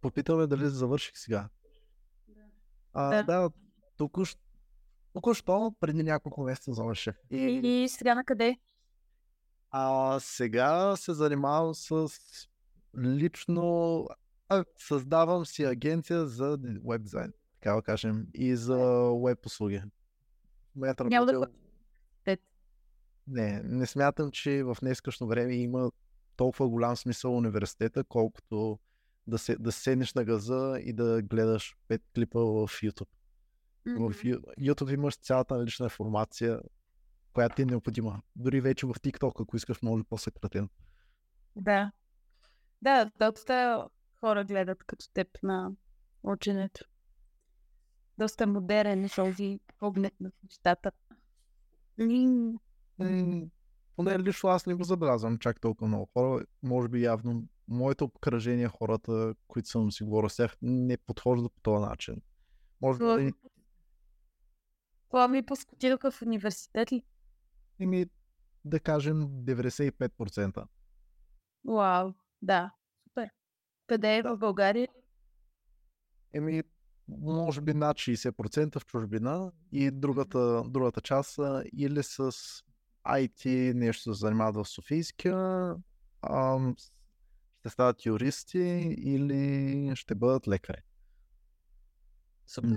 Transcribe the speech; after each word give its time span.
попитаме 0.00 0.46
дали 0.46 0.68
завърших 0.68 1.18
сега. 1.18 1.48
Да. 2.28 2.42
А, 2.92 3.22
Да. 3.22 3.50
току-що, 3.96 4.40
току-що 5.12 5.74
преди 5.80 6.02
няколко 6.02 6.42
месеца 6.42 6.72
завърших. 6.72 7.14
И, 7.30 7.60
и 7.64 7.88
сега 7.88 8.14
на 8.14 8.24
къде? 8.24 8.56
А 9.70 10.16
сега 10.20 10.96
се 10.96 11.12
занимавам 11.14 11.74
с 11.74 12.08
лично... 12.98 14.06
А, 14.48 14.64
създавам 14.78 15.46
си 15.46 15.64
агенция 15.64 16.26
за 16.26 16.58
веб 16.88 17.02
дизайн, 17.02 17.32
така 17.54 17.74
да 17.74 17.82
кажем, 17.82 18.26
и 18.34 18.56
за 18.56 18.78
веб 19.24 19.46
услуги. 19.46 19.82
Няма 21.04 21.26
да. 21.26 21.46
Не, 23.30 23.62
не 23.64 23.86
смятам, 23.86 24.30
че 24.30 24.62
в 24.64 24.76
днескашно 24.80 25.26
време 25.26 25.54
има 25.54 25.90
толкова 26.36 26.68
голям 26.68 26.96
смисъл 26.96 27.36
университета, 27.36 28.04
колкото 28.04 28.78
да, 29.28 29.38
се, 29.38 29.56
да 29.56 29.72
седнеш 29.72 30.14
на 30.14 30.24
газа 30.24 30.78
и 30.84 30.92
да 30.92 31.22
гледаш 31.22 31.76
пет 31.88 32.02
клипа 32.14 32.40
в 32.40 32.68
YouTube. 32.68 33.08
В 33.86 33.90
Мгм. 33.90 34.12
Ю- 34.24 34.40
YouTube 34.60 34.94
имаш 34.94 35.16
цялата 35.16 35.56
налична 35.56 35.86
информация, 35.86 36.60
която 37.32 37.56
ти 37.56 37.62
е 37.62 37.66
необходима. 37.66 38.22
Дори 38.36 38.60
вече 38.60 38.86
в 38.86 38.90
TikTok, 38.90 39.40
ако 39.40 39.56
искаш, 39.56 39.82
може 39.82 40.04
по-съкратено. 40.04 40.68
Да. 41.56 41.92
Да, 42.82 43.10
доста 43.18 43.86
хора 44.20 44.44
гледат 44.44 44.84
като 44.84 45.06
теб 45.14 45.28
на 45.42 45.72
ученето. 46.22 46.80
Доста 48.18 48.46
модерен 48.46 49.08
този 49.16 49.60
поглед 49.78 50.14
на 50.20 50.30
нещата. 50.42 50.92
М, 51.98 52.52
М, 52.98 53.42
Поне 53.96 54.18
лично 54.18 54.48
аз 54.48 54.66
не 54.66 54.74
го 54.74 54.84
забелязвам 54.84 55.38
чак 55.38 55.60
толкова 55.60 55.88
много 55.88 56.10
хора. 56.12 56.44
Може 56.62 56.88
би 56.88 57.02
явно 57.02 57.44
моето 57.68 58.04
обкръжение, 58.04 58.68
хората, 58.68 59.34
които 59.48 59.68
съм 59.68 59.92
си 59.92 60.04
говорил 60.04 60.28
с 60.28 60.36
тях, 60.36 60.56
не 60.62 60.96
подхождат 60.96 61.52
по 61.52 61.60
този 61.60 61.84
начин. 61.84 62.22
Може 62.80 62.98
Това- 62.98 63.16
да 63.16 63.32
Това 65.08 65.28
ми 65.28 65.46
поскотиха 65.46 66.10
в 66.10 66.22
университет 66.22 66.92
ли? 66.92 67.02
ими, 67.80 68.06
да 68.64 68.80
кажем 68.80 69.28
95%. 69.44 70.64
Вау, 71.64 72.12
да, 72.42 72.74
супер. 73.02 73.28
Къде 73.86 74.16
е 74.16 74.22
в 74.22 74.36
България? 74.36 74.88
Еми, 76.32 76.62
може 77.08 77.60
би 77.60 77.74
над 77.74 77.96
60% 77.96 78.78
в 78.78 78.86
чужбина 78.86 79.52
и 79.72 79.90
другата, 79.90 80.62
другата 80.66 81.00
част 81.00 81.30
са 81.30 81.64
или 81.72 82.02
с 82.02 82.32
IT 83.04 83.72
нещо 83.74 84.14
се 84.14 84.20
занимават 84.20 84.54
в 84.56 84.68
Софийския, 84.68 85.76
ще 87.68 87.72
стават 87.72 88.06
юристи 88.06 88.58
или 88.98 89.92
ще 89.96 90.14
бъдат 90.14 90.48
лекари. 90.48 90.80
Супер. 92.46 92.76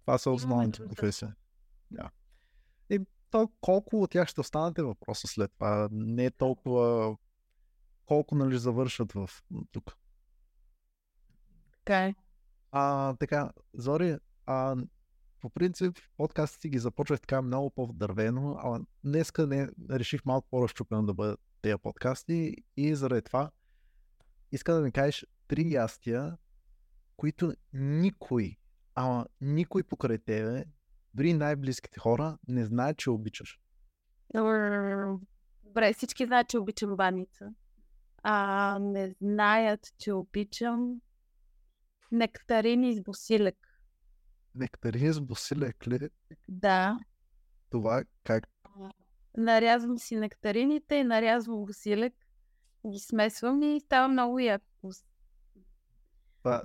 Това 0.00 0.18
са 0.18 0.30
основните 0.30 0.84
професии. 0.84 1.28
Да. 1.90 2.10
И 2.90 3.00
то 3.30 3.52
колко 3.60 4.02
от 4.02 4.10
тях 4.10 4.28
ще 4.28 4.40
останете 4.40 4.82
въпроса 4.82 5.26
след 5.28 5.52
това. 5.52 5.88
Не 5.92 6.24
е 6.24 6.30
толкова 6.30 7.16
колко 8.06 8.34
нали 8.34 8.58
завършат 8.58 9.12
в 9.12 9.30
тук. 9.72 9.96
Така 11.72 12.04
е. 12.04 12.14
А, 12.72 13.14
така, 13.16 13.50
Зори, 13.74 14.18
а, 14.46 14.76
по 15.40 15.50
принцип 15.50 15.98
подкастите 16.16 16.68
ги 16.68 16.78
започвах 16.78 17.20
така 17.20 17.42
много 17.42 17.70
по-дървено, 17.70 18.56
а 18.58 18.80
днеска 19.04 19.46
не, 19.46 19.68
реших 19.90 20.24
малко 20.24 20.48
по-разчупено 20.50 21.02
да 21.02 21.14
бъдат 21.14 21.40
тези 21.62 21.76
подкасти 21.82 22.56
и 22.76 22.94
заради 22.94 23.22
това 23.22 23.50
иска 24.52 24.74
да 24.74 24.80
ми 24.80 24.92
кажеш 24.92 25.26
три 25.48 25.72
ястия, 25.72 26.36
които 27.16 27.54
никой, 27.72 28.56
ама 28.94 29.26
никой 29.40 29.82
покрай 29.82 30.18
тебе, 30.18 30.64
дори 31.14 31.32
най-близките 31.32 32.00
хора, 32.00 32.38
не 32.48 32.64
знае, 32.64 32.94
че 32.94 33.10
обичаш. 33.10 33.60
Добре, 34.34 35.92
всички 35.92 36.26
знаят, 36.26 36.48
че 36.48 36.58
обичам 36.58 36.96
баница. 36.96 37.54
А 38.22 38.78
не 38.80 39.14
знаят, 39.20 39.80
че 39.98 40.12
обичам 40.12 41.00
нектарини 42.12 42.94
с 42.94 43.02
босилек. 43.02 43.56
Нектарин 44.54 45.12
с 45.12 45.20
босилек 45.20 45.88
ли? 45.88 46.08
Да. 46.48 46.98
Това 47.70 48.04
как? 48.24 48.48
Нарязвам 49.36 49.98
си 49.98 50.16
нектарините 50.16 50.94
и 50.94 51.04
нарязвам 51.04 51.64
босилек. 51.64 52.14
Ги 52.86 52.98
смесвам 52.98 53.62
и 53.62 53.80
става 53.80 54.08
много 54.08 54.38
яко. 54.38 54.64
вкус. 54.78 55.04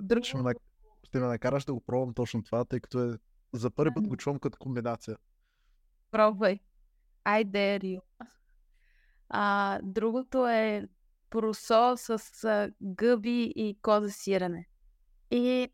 Друго- 0.00 0.24
ще, 0.24 0.36
ме, 0.36 0.52
ще 1.02 1.18
ме 1.20 1.26
накараш 1.26 1.64
да 1.64 1.74
го 1.74 1.80
пробвам 1.80 2.14
точно 2.14 2.42
това, 2.42 2.64
тъй 2.64 2.80
като 2.80 3.04
е 3.04 3.18
за 3.52 3.70
първи 3.70 3.94
път 3.94 4.08
го 4.08 4.16
чувам 4.16 4.38
като 4.38 4.58
комбинация. 4.58 5.16
Пробвай. 6.10 6.60
I 7.24 7.44
dare 7.44 7.82
you. 7.82 8.00
А, 9.28 9.80
другото 9.82 10.46
е 10.48 10.88
просо 11.30 11.96
с 11.96 12.44
а, 12.44 12.70
гъби 12.82 13.52
и 13.56 13.78
коза 13.82 14.10
сирене. 14.10 14.68
И 15.30 15.68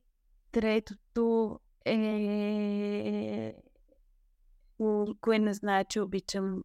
третото 0.52 1.60
е... 1.84 3.54
Кой 5.20 5.38
не 5.38 5.54
знае, 5.54 5.84
че 5.84 6.00
обичам 6.00 6.62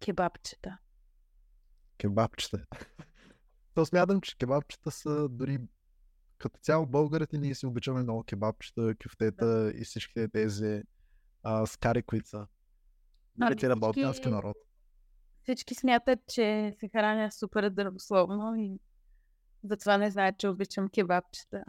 кебабчета. 0.00 0.78
Кебабчета. 2.00 2.64
То 3.74 3.86
смятам, 3.86 4.20
че 4.20 4.38
кебабчета 4.38 4.90
са 4.90 5.28
дори 5.28 5.58
като 6.38 6.60
цяло 6.60 6.86
българите 6.86 7.38
ние 7.38 7.54
си 7.54 7.66
обичаме 7.66 8.02
много 8.02 8.24
кебабчета, 8.24 8.94
кюфтета 9.02 9.72
и 9.76 9.84
всичките 9.84 10.28
тези 10.28 10.82
а, 11.42 11.66
скари, 11.66 12.02
които 12.02 12.28
са. 12.28 12.46
Те 13.60 13.68
на 13.68 13.76
балкански 13.76 14.28
народ. 14.28 14.56
Всички 15.42 15.74
смятат, 15.74 16.18
че 16.28 16.74
се 16.80 16.88
храня 16.88 17.32
супер 17.32 17.70
здравословно 17.70 18.54
и 18.56 18.80
затова 19.64 19.98
не 19.98 20.10
знаят, 20.10 20.38
че 20.38 20.48
обичам 20.48 20.88
кебабчета. 20.88 21.64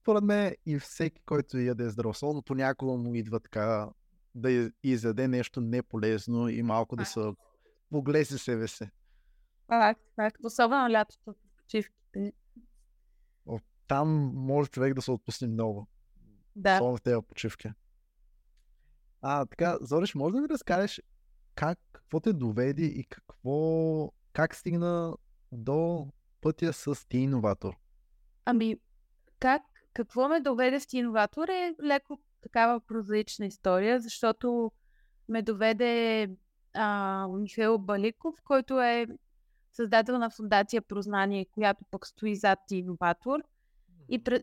Според 0.00 0.24
мен 0.24 0.54
и 0.66 0.78
всеки, 0.78 1.22
който 1.26 1.58
яде 1.58 1.90
здравословно, 1.90 2.42
понякога 2.42 2.92
му 2.92 3.14
идва 3.14 3.40
така 3.40 3.88
да 4.34 4.70
изяде 4.82 5.28
нещо 5.28 5.60
неполезно 5.60 6.48
и 6.48 6.62
малко 6.62 6.96
да 6.96 7.04
се 7.04 7.20
поглеси 7.90 8.38
себе 8.38 8.68
си. 8.68 8.90
Факт, 9.66 10.00
факт. 10.16 10.36
Особено 10.44 10.92
лятото 10.92 11.34
почивките. 11.56 12.32
Там 13.88 14.32
може 14.34 14.70
човек 14.70 14.94
да 14.94 15.02
се 15.02 15.10
отпусне 15.10 15.48
много. 15.48 15.88
Да. 16.56 16.74
Особено 16.74 16.96
в 16.96 17.02
тези 17.02 17.22
почивки. 17.28 17.68
А, 19.22 19.46
така, 19.46 19.78
Зориш, 19.80 20.14
може 20.14 20.34
да 20.34 20.40
ми 20.40 20.48
разкажеш 20.48 21.02
как, 21.54 21.78
какво 21.92 22.20
те 22.20 22.32
доведи 22.32 22.86
и 22.86 23.04
какво, 23.04 24.12
как 24.32 24.54
стигна 24.54 25.16
до 25.52 26.08
пътя 26.40 26.72
с 26.72 27.08
ти 27.08 27.18
иноватор? 27.18 27.76
Ами, 28.44 28.76
как, 29.38 29.62
какво 29.92 30.28
ме 30.28 30.40
доведе 30.40 30.80
в 30.80 30.86
иноватор 30.92 31.48
е 31.48 31.74
леко 31.82 32.20
такава 32.42 32.80
прозаична 32.80 33.46
история, 33.46 34.00
защото 34.00 34.72
ме 35.28 35.42
доведе 35.42 36.30
а, 36.78 37.28
Михаил 37.28 37.78
Баликов, 37.78 38.34
който 38.44 38.80
е 38.80 39.06
създател 39.72 40.18
на 40.18 40.30
фундация 40.30 40.82
Прознание, 40.82 41.46
която 41.52 41.84
пък 41.90 42.06
стои 42.06 42.36
зад 42.36 42.58
иноватор. 42.70 43.40
И 44.08 44.24
през 44.24 44.42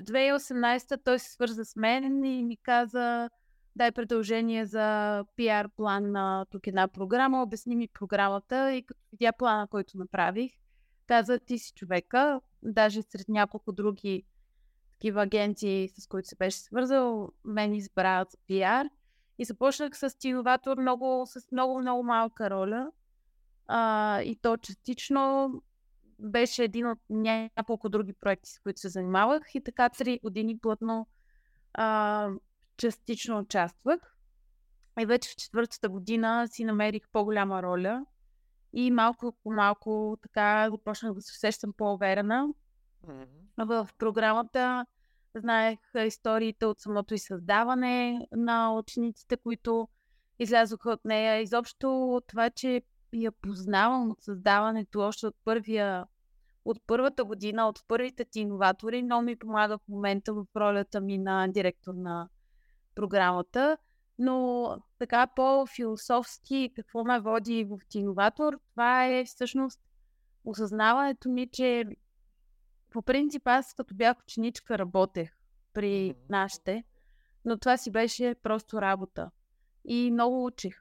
2018 0.00 1.04
той 1.04 1.18
се 1.18 1.32
свърза 1.32 1.64
с 1.64 1.76
мен 1.76 2.24
и 2.24 2.44
ми 2.44 2.56
каза 2.56 3.30
дай 3.76 3.92
предложение 3.92 4.66
за 4.66 5.24
пиар 5.36 5.68
план 5.76 6.12
на 6.12 6.46
тук 6.50 6.66
една 6.66 6.88
програма, 6.88 7.42
обясни 7.42 7.76
ми 7.76 7.88
програмата 7.88 8.74
и 8.74 8.82
като 8.86 9.00
видя 9.12 9.32
плана, 9.32 9.68
който 9.68 9.98
направих, 9.98 10.52
каза 11.06 11.38
ти 11.38 11.58
си 11.58 11.72
човека, 11.74 12.40
даже 12.62 13.02
сред 13.02 13.28
няколко 13.28 13.72
други 13.72 14.24
такива 14.92 15.22
агенции, 15.22 15.88
с 15.88 16.06
които 16.06 16.28
се 16.28 16.36
беше 16.36 16.58
свързал, 16.58 17.28
мен 17.44 17.74
избра 17.74 18.24
за 18.30 18.38
пиар 18.46 18.88
и 19.38 19.44
започнах 19.44 19.98
с 19.98 20.16
иноватор 20.24 20.78
много, 20.78 21.26
с 21.26 21.52
много, 21.52 21.78
много 21.78 22.02
малка 22.02 22.50
роля. 22.50 22.90
А, 23.66 24.20
и 24.22 24.36
то 24.36 24.56
частично 24.56 25.50
беше 26.18 26.64
един 26.64 26.86
от 26.86 26.98
няколко 27.10 27.88
други 27.88 28.12
проекти, 28.12 28.50
с 28.50 28.58
които 28.58 28.80
се 28.80 28.88
занимавах 28.88 29.54
и 29.54 29.64
така 29.64 29.88
три 29.88 30.20
години 30.22 30.58
плътно 30.58 31.06
а, 31.74 32.28
частично 32.76 33.38
участвах. 33.38 34.16
И 35.00 35.06
вече 35.06 35.30
в 35.30 35.36
четвъртата 35.36 35.88
година 35.88 36.48
си 36.48 36.64
намерих 36.64 37.08
по-голяма 37.12 37.62
роля 37.62 38.06
и 38.72 38.90
малко 38.90 39.36
по 39.42 39.50
малко 39.50 40.18
така 40.22 40.70
започнах 40.70 41.14
да 41.14 41.22
се 41.22 41.32
усещам 41.32 41.72
по-уверена. 41.72 42.48
В 43.58 43.88
програмата 43.98 44.86
знаех 45.40 45.78
историите 46.06 46.66
от 46.66 46.80
самото 46.80 47.14
и 47.14 47.18
създаване 47.18 48.28
на 48.32 48.74
учениците, 48.74 49.36
които 49.36 49.88
излязоха 50.38 50.90
от 50.90 51.04
нея. 51.04 51.40
Изобщо 51.40 52.20
това, 52.26 52.50
че 52.50 52.82
я 53.12 53.32
познавам 53.32 54.10
от 54.10 54.22
създаването 54.22 55.00
още 55.00 55.26
от 55.26 55.34
първия 55.44 56.06
от 56.64 56.78
първата 56.86 57.24
година, 57.24 57.68
от 57.68 57.84
първите 57.88 58.24
ти 58.24 58.40
иноватори. 58.40 59.02
Много 59.02 59.22
ми 59.22 59.36
помага 59.36 59.78
в 59.78 59.88
момента 59.88 60.34
в 60.34 60.46
ролята 60.56 61.00
ми 61.00 61.18
на 61.18 61.48
директор 61.48 61.94
на 61.94 62.28
програмата. 62.94 63.78
Но 64.18 64.68
така 64.98 65.26
по-философски, 65.26 66.72
какво 66.76 67.04
ме 67.04 67.20
води 67.20 67.64
в 67.64 67.78
иноватор, 67.94 68.58
това 68.70 69.06
е 69.06 69.24
всъщност 69.24 69.80
осъзнаването 70.44 71.28
ми, 71.28 71.48
че 71.52 71.84
по 72.96 73.02
принцип 73.02 73.42
аз 73.44 73.74
като 73.74 73.94
бях 73.94 74.16
ученичка 74.22 74.78
работех 74.78 75.30
при 75.72 76.14
нашите, 76.28 76.84
но 77.44 77.58
това 77.58 77.76
си 77.76 77.90
беше 77.90 78.34
просто 78.42 78.80
работа. 78.80 79.30
И 79.84 80.10
много 80.10 80.44
учих 80.44 80.76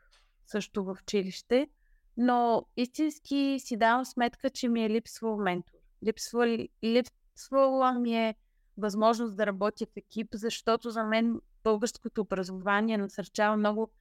също 0.46 0.84
в 0.84 0.98
училище, 1.02 1.70
но 2.18 2.66
истински 2.78 3.58
си 3.60 3.78
давам 3.78 4.06
сметка, 4.06 4.50
че 4.50 4.70
ми 4.70 4.86
е 4.86 4.90
липсвал 4.90 5.38
ментор. 5.38 5.74
Липсвал, 6.06 6.58
липсвала 6.84 7.94
ми 7.94 8.16
е 8.18 8.36
възможност 8.78 9.38
да 9.38 9.46
работя 9.46 9.86
в 9.86 9.98
екип, 9.98 10.28
защото 10.34 10.90
за 10.90 11.04
мен 11.04 11.42
българското 11.64 12.22
образование 12.22 12.98
насърчава 12.98 13.58
много 13.58 13.92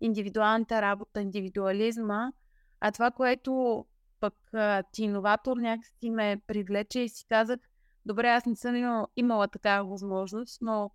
индивидуалната 0.00 0.82
работа, 0.82 1.20
индивидуализма, 1.20 2.32
а 2.80 2.92
това, 2.92 3.10
което 3.10 3.84
пък 4.24 4.34
ти 4.92 5.02
иноватор 5.02 5.56
някакси 5.56 6.10
ме 6.10 6.40
привлече 6.46 7.00
и 7.00 7.08
си 7.08 7.26
казах, 7.28 7.60
добре, 8.06 8.28
аз 8.28 8.46
не 8.46 8.56
съм 8.56 8.76
имала, 8.76 9.06
имала 9.16 9.48
такава 9.48 9.88
възможност, 9.88 10.58
но 10.62 10.90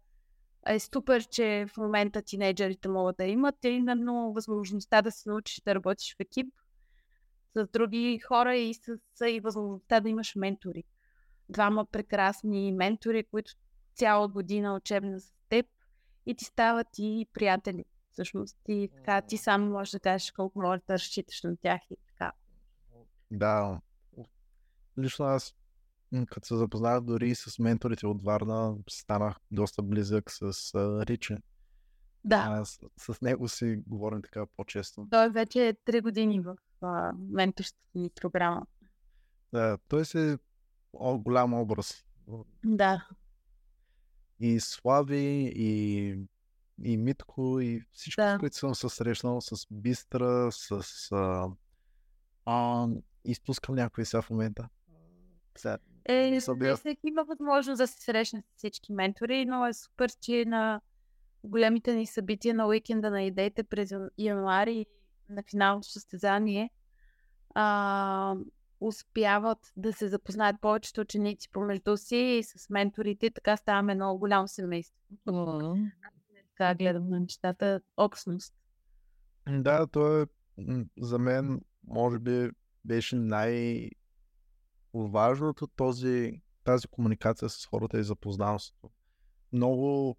е 0.68 0.80
супер, 0.80 1.24
че 1.24 1.66
в 1.74 1.78
момента 1.78 2.22
тинейджерите 2.22 2.90
могат 2.90 3.18
да 3.18 3.24
имат 3.24 3.56
именно 3.64 4.34
възможността 4.34 5.02
да 5.02 5.12
се 5.12 5.30
научиш 5.30 5.62
да 5.62 5.76
работиш 5.76 6.16
в 6.16 6.20
екип 6.20 6.54
с 7.56 7.68
други 7.74 8.20
хора 8.20 8.56
и 8.56 8.74
с 8.74 8.98
и 9.30 9.40
възможността 9.40 10.00
да 10.00 10.10
имаш 10.10 10.36
ментори. 10.36 10.84
Двама 11.50 11.86
прекрасни 11.86 12.72
ментори, 12.72 13.24
които 13.24 13.52
цяла 13.96 14.28
година 14.28 14.76
учебна 14.76 15.20
с 15.20 15.34
теб 15.50 15.66
и 16.26 16.36
ти 16.36 16.46
стават 16.46 16.88
и 16.98 17.28
приятели. 17.34 17.86
Всъщност, 18.12 18.58
и 18.68 18.90
така, 18.96 19.22
ти 19.22 19.38
сам 19.38 19.70
можеш 19.72 19.92
да 19.92 20.00
кажеш 20.00 20.32
колко 20.32 20.62
можеш 20.62 20.84
да 20.88 20.94
разчиташ 20.94 21.44
на 21.44 21.58
тях 21.58 21.82
и. 21.92 21.96
Да. 23.32 23.82
Лично 25.00 25.26
аз, 25.26 25.56
като 26.28 26.48
се 26.48 26.56
запознах 26.56 27.02
дори 27.02 27.36
с 27.36 27.60
менторите 27.60 28.08
от 28.08 28.24
Варна, 28.24 28.76
станах 28.90 29.38
доста 29.52 29.84
близък 29.84 30.32
с 30.32 30.54
uh, 30.54 31.06
Риче. 31.06 31.38
Да. 32.26 32.46
А, 32.50 32.66
с, 32.66 32.80
с 32.98 33.22
него 33.22 33.48
си 33.48 33.84
говорим 33.88 34.22
така 34.22 34.46
по-често. 34.46 35.08
Той 35.12 35.30
вече 35.30 35.68
е 35.68 35.74
3 35.74 36.02
години 36.02 36.40
в 36.40 36.56
uh, 36.82 37.12
менторската 37.30 37.80
ни 37.96 38.10
програма. 38.16 38.66
Да, 39.54 39.78
той 39.88 40.06
си 40.06 40.38
о, 40.94 41.20
голям 41.20 41.54
образ. 41.54 42.06
Да. 42.66 43.08
И 44.40 44.60
Слави, 44.60 45.52
и, 45.56 46.16
и 46.84 46.98
Митко, 46.98 47.60
и 47.60 47.84
всички, 47.94 48.22
Да. 48.22 48.36
с 48.36 48.40
които 48.40 48.58
съм 48.58 48.76
се 48.76 48.90
срещнал, 48.90 49.42
с 49.42 49.68
Бистра, 49.72 50.52
с... 50.52 50.72
А, 51.12 51.50
а, 52.46 52.88
изпускам 53.26 53.76
някой 53.76 54.06
сега 54.06 54.22
в 54.22 54.30
момента. 54.30 54.70
Сега, 55.58 55.78
Е, 56.06 56.40
всеки 56.76 57.08
има 57.08 57.24
възможност 57.24 57.78
да 57.78 57.88
се 57.88 58.02
срещне 58.02 58.42
с 58.42 58.58
всички 58.58 58.94
ментори, 58.94 59.46
но 59.46 59.66
е 59.66 59.74
супер, 59.74 60.12
че 60.22 60.46
на 60.46 60.82
големите 61.44 61.96
ни 61.96 62.06
събития 62.06 62.56
на 62.56 62.68
уикенда 62.68 63.12
на 63.12 63.24
идеите 63.24 63.64
през 63.64 63.90
ян- 63.90 64.10
януари 64.18 64.86
на 65.30 65.44
финалното 65.50 65.88
състезание 65.92 66.70
а, 67.56 68.36
успяват 68.80 69.74
да 69.78 69.94
се 69.94 70.08
запознаят 70.08 70.56
повечето 70.62 71.02
ученици 71.02 71.50
помежду 71.50 71.98
си 71.98 72.16
и 72.16 72.44
с 72.44 72.70
менторите. 72.70 73.30
Така 73.30 73.58
ставаме 73.58 73.96
много 73.96 74.20
голямо 74.20 74.48
семейство. 74.48 75.02
Така 76.50 76.76
гледам 76.76 77.10
на 77.10 77.20
нещата. 77.20 77.82
Общност. 77.98 78.54
Да, 79.50 79.88
то 79.88 80.22
е 80.22 80.26
за 81.02 81.20
мен, 81.20 81.62
може 81.88 82.20
би, 82.20 82.50
беше 82.86 83.16
най- 83.16 83.90
важното 84.94 85.68
този, 85.68 86.42
тази 86.64 86.88
комуникация 86.88 87.50
с 87.50 87.66
хората 87.66 88.00
и 88.00 88.04
запознанството. 88.04 88.90
Много, 89.54 90.18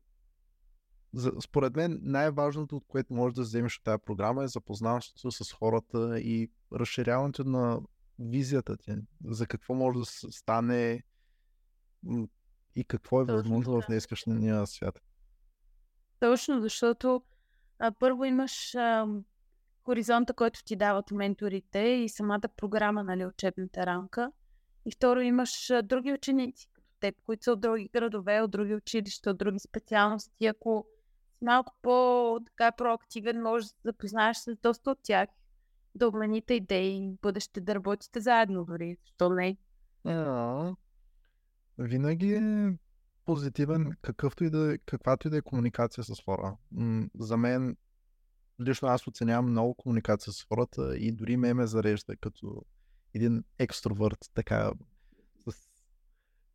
за, 1.14 1.32
според 1.42 1.76
мен, 1.76 2.00
най-важното, 2.02 2.76
от 2.76 2.84
което 2.88 3.14
можеш 3.14 3.34
да 3.34 3.42
вземеш 3.42 3.78
от 3.78 3.84
тази 3.84 4.02
програма 4.06 4.44
е 4.44 4.48
запознанството 4.48 5.30
с 5.30 5.52
хората 5.52 6.20
и 6.20 6.50
разширяването 6.72 7.44
на 7.44 7.80
визията 8.18 8.76
ти, 8.76 8.94
за 9.24 9.46
какво 9.46 9.74
може 9.74 9.98
да 9.98 10.04
стане 10.32 11.02
и 12.76 12.84
какво 12.84 13.20
е 13.20 13.24
възможно 13.24 13.80
в 13.80 13.86
днескашния 13.88 14.66
свят. 14.66 15.02
Точно, 16.20 16.60
защото 16.60 17.22
а, 17.78 17.92
първо 17.98 18.24
имаш 18.24 18.74
а, 18.74 19.06
хоризонта, 19.85 20.35
който 20.35 20.65
ти 20.65 20.77
дават 20.77 21.11
менторите 21.11 21.79
и 21.79 22.09
самата 22.09 22.49
програма, 22.56 23.05
нали, 23.05 23.27
учебната 23.27 23.87
рамка. 23.87 24.32
И 24.87 24.91
второ 24.91 25.21
имаш 25.21 25.73
други 25.82 26.12
ученици, 26.12 26.69
като 26.73 26.88
теб, 27.00 27.15
които 27.23 27.44
са 27.44 27.53
от 27.53 27.61
други 27.61 27.91
градове, 27.93 28.41
от 28.41 28.50
други 28.50 28.75
училища, 28.75 29.31
от 29.31 29.38
други 29.38 29.59
специалности. 29.59 30.47
Ако 30.47 30.87
си 31.38 31.44
малко 31.44 31.75
по-така 31.82 32.73
проактивен, 32.73 33.43
можеш 33.43 33.69
да 33.69 33.75
запознаеш 33.85 34.37
с 34.37 34.56
доста 34.62 34.91
от 34.91 34.99
тях, 35.03 35.29
да 35.94 36.09
обмените 36.09 36.55
идеи, 36.55 37.12
бъдеще 37.23 37.61
да 37.61 37.75
работите 37.75 38.21
заедно 38.21 38.65
дори. 38.65 38.97
Защо 39.05 39.31
не? 39.31 39.56
Да. 40.05 40.77
Винаги 41.79 42.35
е 42.35 42.73
позитивен, 43.25 43.97
какъвто 44.03 44.44
и 44.44 44.50
да, 44.50 44.75
е- 44.75 44.79
каквато 44.79 45.29
и 45.29 45.31
да 45.31 45.37
е 45.37 45.43
комуникация 45.43 46.05
с 46.05 46.23
хора. 46.25 46.56
За 47.19 47.37
мен, 47.37 47.77
лично 48.60 48.88
аз 48.88 49.06
оценявам 49.06 49.50
много 49.50 49.74
комуникация 49.74 50.32
с 50.32 50.44
хората 50.44 50.96
и 50.96 51.12
дори 51.12 51.36
ме 51.36 51.54
ме 51.54 51.66
зарежда 51.66 52.16
като 52.16 52.64
един 53.14 53.44
екстровърт, 53.58 54.30
така. 54.34 54.72
С, 55.48 55.52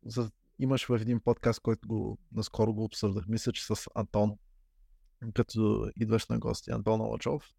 с, 0.08 0.30
имаш 0.58 0.86
в 0.86 0.98
един 1.00 1.20
подкаст, 1.20 1.60
който 1.60 1.88
го, 1.88 2.18
наскоро 2.32 2.74
го 2.74 2.84
обсъждах, 2.84 3.24
мисля, 3.28 3.52
че 3.52 3.64
с 3.66 3.90
Антон, 3.94 4.38
като 5.34 5.90
идваш 5.96 6.26
на 6.26 6.38
гости, 6.38 6.70
Антон 6.70 7.00
Лачов. 7.00 7.50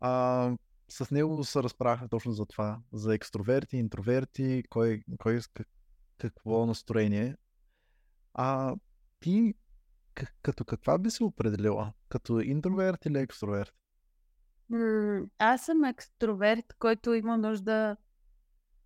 А, 0.00 0.56
с 0.88 1.10
него 1.10 1.44
се 1.44 1.62
разправяхме 1.62 2.08
точно 2.08 2.32
за 2.32 2.46
това, 2.46 2.80
за 2.92 3.14
екстроверти, 3.14 3.76
интроверти, 3.76 4.62
кой, 4.70 5.02
кой 5.18 5.40
какво 6.18 6.66
настроение. 6.66 7.36
А 8.34 8.76
ти 9.20 9.54
к- 10.14 10.32
като 10.42 10.64
каква 10.64 10.98
би 10.98 11.10
се 11.10 11.24
определила? 11.24 11.92
Като 12.08 12.40
интроверт 12.40 13.06
или 13.06 13.18
екстроверт? 13.18 13.74
Аз 15.38 15.64
съм 15.64 15.84
екстроверт, 15.84 16.74
който 16.78 17.14
има 17.14 17.38
нужда 17.38 17.96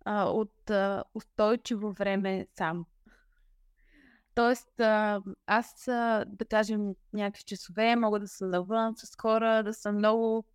а, 0.05 0.25
от 0.25 0.69
а, 0.69 1.03
устойчиво 1.15 1.91
време 1.91 2.47
сам. 2.57 2.85
Тоест, 4.35 4.79
а, 4.79 5.21
аз, 5.47 5.87
а, 5.87 6.25
да 6.27 6.45
кажем, 6.45 6.93
някакви 7.13 7.43
часове 7.43 7.95
мога 7.95 8.19
да 8.19 8.27
съм 8.27 8.49
навън 8.49 8.95
с 8.97 9.15
хора, 9.21 9.63
да 9.63 9.73
съм 9.73 9.95
много 9.95 10.45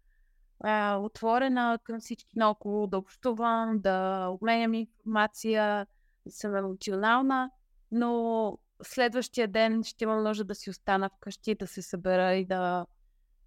а, 0.61 0.97
отворена 0.97 1.79
към 1.85 2.01
всички 2.01 2.39
наоколо, 2.39 2.87
да 2.87 2.99
общувам, 2.99 3.79
да 3.81 4.27
обменям 4.29 4.75
информация, 4.75 5.87
да 6.27 6.33
съм 6.33 6.57
емоционална, 6.57 7.51
но 7.91 8.59
следващия 8.83 9.49
ден 9.49 9.85
ще 9.85 10.05
имам 10.05 10.23
нужда 10.23 10.45
да 10.45 10.55
си 10.55 10.71
остана 10.71 11.11
вкъщи, 11.17 11.55
да 11.55 11.67
се 11.67 11.83
събера 11.83 12.35
и 12.35 12.45
да 12.45 12.87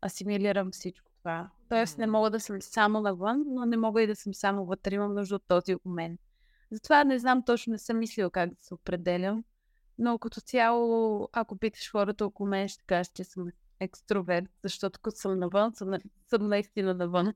асимилирам 0.05 0.71
всичко 0.71 1.11
това. 1.17 1.49
Тоест 1.69 1.97
не 1.97 2.07
мога 2.07 2.29
да 2.29 2.39
съм 2.39 2.61
само 2.61 3.01
навън, 3.01 3.43
но 3.47 3.65
не 3.65 3.77
мога 3.77 4.01
и 4.01 4.07
да 4.07 4.15
съм 4.15 4.33
само 4.33 4.65
вътре. 4.65 4.95
Имам 4.95 5.13
нужда 5.13 5.35
от 5.35 5.43
този 5.47 5.75
обмен. 5.75 6.17
Затова 6.71 7.03
не 7.03 7.19
знам 7.19 7.43
точно, 7.45 7.71
не 7.71 7.79
съм 7.79 7.99
мислила 7.99 8.29
как 8.29 8.49
да 8.49 8.55
се 8.59 8.73
определям. 8.73 9.43
Но 9.97 10.19
като 10.19 10.41
цяло, 10.41 11.29
ако 11.33 11.57
питаш 11.57 11.91
хората 11.91 12.25
около 12.25 12.49
мен, 12.49 12.67
ще 12.67 12.83
кажа, 12.85 13.09
че 13.13 13.23
съм 13.23 13.47
екстроверт, 13.79 14.49
защото 14.63 14.99
като 14.99 15.17
съм 15.17 15.39
навън, 15.39 15.73
съм, 15.75 15.89
на- 15.89 15.99
съм 16.29 16.47
наистина 16.47 16.93
навън. 16.93 17.33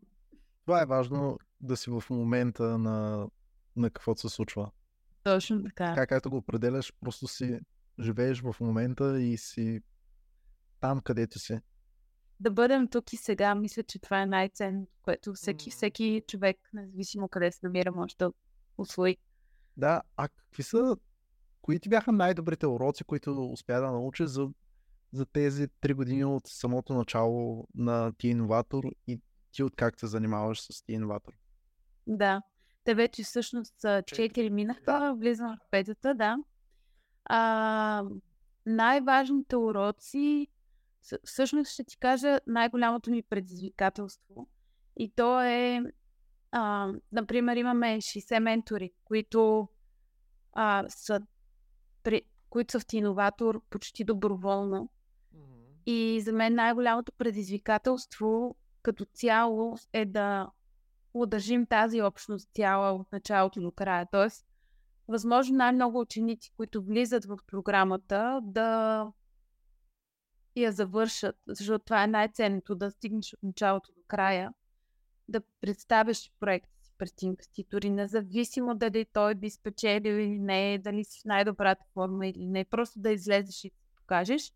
Това 0.66 0.82
е 0.82 0.86
важно 0.86 1.40
да 1.62 1.78
си 1.78 1.90
в 1.90 2.04
момента 2.10 2.78
на, 2.78 3.28
на 3.76 3.90
каквото 3.90 4.22
се 4.22 4.30
случва. 4.30 4.72
Точно 5.24 5.64
така. 5.64 5.86
Така 5.86 6.08
както 6.08 6.30
го 6.30 6.38
определяш, 6.38 6.94
просто 7.02 7.28
си 7.28 7.60
живееш 8.02 8.42
в 8.42 8.56
момента 8.60 9.22
и 9.22 9.38
си 9.38 9.82
там, 10.80 11.02
където 11.02 11.40
си. 11.40 11.60
Да 12.40 12.52
бъдем 12.52 12.88
тук 12.88 13.14
и 13.14 13.18
сега, 13.18 13.56
мисля, 13.56 13.84
че 13.84 14.00
това 14.00 14.22
е 14.22 14.26
най-ценното, 14.26 14.92
което 15.02 15.34
всеки, 15.34 15.72
всеки 15.72 16.22
човек, 16.28 16.58
независимо 16.74 17.30
къде 17.30 17.52
се 17.52 17.60
намира, 17.64 17.92
може 17.92 18.16
да 18.18 18.32
усвои. 18.78 19.18
Да, 19.78 20.02
а 20.18 20.28
какви 20.28 20.64
са, 20.64 20.98
кои 21.62 21.80
ти 21.80 21.90
бяха 21.90 22.12
най-добрите 22.12 22.68
уроци, 22.68 23.04
които 23.04 23.52
успя 23.52 23.82
да 23.82 23.92
научиш 23.92 24.26
за, 24.28 24.50
за 25.12 25.26
тези 25.26 25.68
три 25.82 25.94
години 25.94 26.26
от 26.26 26.44
самото 26.46 26.94
начало 26.94 27.68
на 27.76 28.14
ти 28.18 28.28
иноватор 28.28 28.84
и 29.08 29.22
ти 29.52 29.64
от 29.64 29.76
как 29.76 30.00
се 30.00 30.08
занимаваш 30.08 30.62
с 30.62 30.84
ти 30.86 30.94
иноватор? 30.94 31.34
Да. 32.08 32.42
Те 32.84 32.96
вече 32.96 33.24
всъщност 33.24 33.74
са 33.80 33.88
4 33.88 34.50
минаха, 34.50 35.16
влизам 35.18 35.58
в 35.58 35.70
петата, 35.72 36.16
да. 36.16 36.38
А, 37.30 38.04
най-важните 38.66 39.56
уроци, 39.56 40.48
всъщност 41.24 41.72
ще 41.72 41.84
ти 41.84 41.98
кажа 41.98 42.40
най-голямото 42.48 43.12
ми 43.12 43.24
предизвикателство. 43.24 44.48
И 44.98 45.12
то 45.16 45.42
е, 45.42 45.82
а, 46.52 46.94
например, 47.12 47.56
имаме 47.56 47.98
60 47.98 48.40
ментори, 48.40 48.92
които 49.04 49.68
а, 50.54 50.86
са, 50.90 51.22
при, 52.04 52.22
които 52.50 52.72
са 52.72 52.80
в 52.80 52.86
Тиноватор 52.86 53.62
почти 53.70 54.04
доброволно. 54.04 54.90
И 55.86 56.22
за 56.22 56.34
мен 56.34 56.56
най-голямото 56.56 57.12
предизвикателство 57.12 58.56
като 58.82 59.06
цяло 59.06 59.78
е 59.94 60.06
да 60.06 60.50
удържим 61.14 61.66
тази 61.66 62.02
общност 62.02 62.50
цяла 62.56 62.92
от 62.92 63.12
началото 63.12 63.62
до 63.62 63.72
края. 63.72 64.08
Тоест, 64.12 64.46
възможно 65.10 65.58
най-много 65.58 66.00
ученици, 66.00 66.52
които 66.58 66.84
влизат 66.84 67.26
в 67.26 67.38
програмата, 67.48 68.40
да 68.44 69.08
я 70.56 70.72
завършат, 70.72 71.36
защото 71.48 71.86
това 71.86 72.04
е 72.04 72.08
най-ценното, 72.08 72.76
да 72.76 72.92
стигнеш 72.92 73.34
от 73.34 73.44
началото 73.44 73.92
до 73.92 74.02
края, 74.08 74.54
да 75.28 75.42
представяш 75.62 76.32
проект 76.40 76.70
си 76.82 76.94
пред 76.98 77.22
инвеститори, 77.22 77.90
независимо 77.90 78.76
дали 78.76 79.06
той 79.14 79.36
би 79.36 79.50
спечелил 79.50 80.14
или 80.14 80.40
не, 80.40 80.78
дали 80.78 81.04
си 81.04 81.22
в 81.22 81.26
най-добрата 81.26 81.86
форма 81.94 82.28
или 82.28 82.46
не, 82.46 82.66
просто 82.66 83.00
да 83.00 83.12
излезеш 83.12 83.64
и 83.64 83.70
да 83.70 83.76
покажеш. 83.96 84.54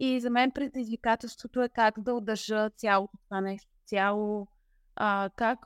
И 0.00 0.20
за 0.20 0.30
мен 0.30 0.50
предизвикателството 0.50 1.62
е 1.62 1.68
как 1.68 2.00
да 2.00 2.14
удържа 2.14 2.70
цялото 2.70 3.18
това 3.24 3.40
нещо, 3.40 3.70
цяло, 3.84 4.48
а, 4.96 5.30
как 5.36 5.58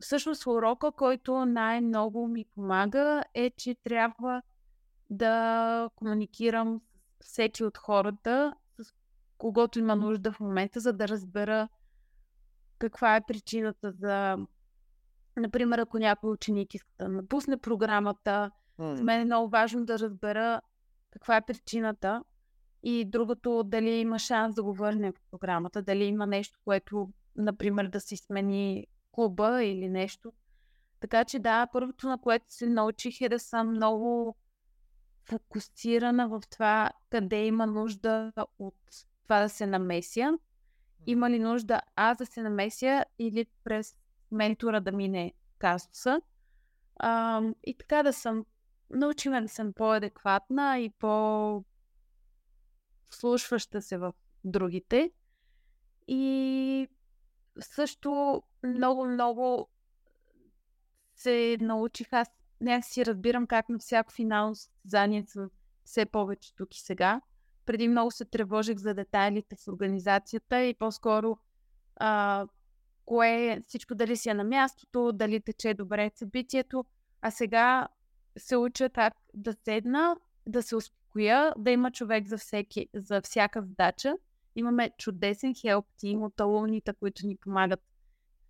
всъщност 0.00 0.46
урока, 0.46 0.92
който 0.92 1.46
най-много 1.46 2.28
ми 2.28 2.44
помага 2.44 3.22
е, 3.34 3.50
че 3.50 3.74
трябва 3.74 4.42
да 5.10 5.90
комуникирам 5.96 6.80
с 7.20 7.26
всеки 7.28 7.64
от 7.64 7.78
хората, 7.78 8.54
с 8.78 8.92
когото 9.38 9.78
има 9.78 9.96
нужда 9.96 10.32
в 10.32 10.40
момента, 10.40 10.80
за 10.80 10.92
да 10.92 11.08
разбера 11.08 11.68
каква 12.78 13.16
е 13.16 13.26
причината 13.26 13.92
за, 13.92 14.36
например, 15.36 15.78
ако 15.78 15.98
някой 15.98 16.30
ученик 16.30 16.74
иска 16.74 16.90
да 16.98 17.08
напусне 17.08 17.56
програмата, 17.56 18.50
mm. 18.78 18.94
за 18.94 19.04
мен 19.04 19.20
е 19.20 19.24
много 19.24 19.48
важно 19.48 19.84
да 19.84 19.98
разбера 19.98 20.60
каква 21.10 21.36
е 21.36 21.46
причината 21.46 22.24
и 22.82 23.04
другото, 23.04 23.62
дали 23.62 23.90
има 23.90 24.18
шанс 24.18 24.54
да 24.54 24.62
го 24.62 24.74
върне 24.74 25.12
в 25.12 25.20
програмата, 25.30 25.82
дали 25.82 26.04
има 26.04 26.26
нещо, 26.26 26.58
което, 26.64 27.08
например, 27.36 27.88
да 27.88 28.00
си 28.00 28.16
смени 28.16 28.86
клуба 29.18 29.64
или 29.64 29.88
нещо. 29.88 30.32
Така 31.00 31.24
че 31.24 31.38
да, 31.38 31.66
първото, 31.72 32.08
на 32.08 32.18
което 32.18 32.44
се 32.48 32.66
научих 32.66 33.20
е 33.20 33.28
да 33.28 33.38
съм 33.38 33.70
много 33.70 34.36
фокусирана 35.24 36.28
в 36.28 36.42
това 36.50 36.90
къде 37.10 37.46
има 37.46 37.66
нужда 37.66 38.32
от 38.58 38.74
това 39.22 39.40
да 39.40 39.48
се 39.48 39.66
намеся. 39.66 40.38
Има 41.06 41.30
ли 41.30 41.38
нужда 41.38 41.80
аз 41.96 42.18
да 42.18 42.26
се 42.26 42.42
намеся 42.42 43.04
или 43.18 43.46
през 43.64 43.96
ментора 44.30 44.80
да 44.80 44.92
мине 44.92 45.32
казуса. 45.58 46.20
А, 46.96 47.42
и 47.66 47.78
така 47.78 48.02
да 48.02 48.12
съм, 48.12 48.44
научиме 48.90 49.40
да 49.40 49.48
съм 49.48 49.72
по-адекватна 49.72 50.78
и 50.78 50.90
по 50.90 51.64
слушваща 53.10 53.82
се 53.82 53.98
в 53.98 54.12
другите. 54.44 55.10
И 56.08 56.88
също 57.60 58.42
много, 58.62 59.06
много 59.06 59.68
се 61.16 61.56
научих. 61.60 62.08
Аз 62.12 62.28
не 62.60 62.82
си 62.82 63.06
разбирам 63.06 63.46
как 63.46 63.68
на 63.68 63.78
всяко 63.78 64.12
финално 64.12 64.54
състезание 64.54 65.24
съм 65.26 65.50
все 65.84 66.06
повече 66.06 66.54
тук 66.56 66.76
и 66.76 66.80
сега. 66.80 67.20
Преди 67.66 67.88
много 67.88 68.10
се 68.10 68.24
тревожих 68.24 68.78
за 68.78 68.94
детайлите 68.94 69.56
в 69.56 69.68
организацията 69.68 70.60
и 70.60 70.74
по-скоро 70.74 71.38
а, 71.96 72.46
кое, 73.04 73.62
всичко 73.66 73.94
дали 73.94 74.16
си 74.16 74.28
е 74.28 74.34
на 74.34 74.44
мястото, 74.44 75.12
дали 75.12 75.40
тече 75.40 75.74
добре 75.74 76.10
събитието. 76.14 76.84
А 77.22 77.30
сега 77.30 77.88
се 78.38 78.56
уча 78.56 78.90
как 78.90 79.14
да 79.34 79.54
седна, 79.64 80.16
да 80.46 80.62
се 80.62 80.76
успокоя, 80.76 81.54
да 81.58 81.70
има 81.70 81.90
човек 81.90 82.26
за, 82.26 82.38
всеки, 82.38 82.88
за 82.94 83.20
всяка 83.22 83.62
задача 83.62 84.14
Имаме 84.58 84.90
чудесен 84.98 85.54
хелп 85.54 85.86
тим 85.96 86.22
от 86.22 86.40
алумните, 86.40 86.92
които 86.92 87.26
ни 87.26 87.36
помагат 87.36 87.80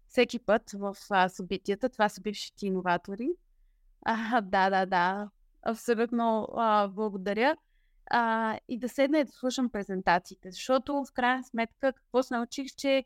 всеки 0.09 0.39
път 0.39 0.71
в 0.73 0.97
а, 1.11 1.29
събитията. 1.29 1.89
Това 1.89 2.09
са 2.09 2.21
бившите 2.21 2.67
иноватори. 2.67 3.29
А, 4.03 4.41
да, 4.41 4.71
да, 4.71 4.87
да. 4.87 5.31
Абсолютно 5.63 6.49
а, 6.57 6.89
благодаря. 6.89 7.57
А, 8.11 8.59
и 8.69 8.79
да 8.79 8.89
седна 8.89 9.19
и 9.19 9.25
да 9.25 9.33
слушам 9.33 9.71
презентациите, 9.71 10.51
защото 10.51 11.05
в 11.05 11.13
крайна 11.13 11.45
сметка 11.45 11.93
какво 11.93 12.23
се 12.23 12.35
научих, 12.35 12.67
че 12.77 13.05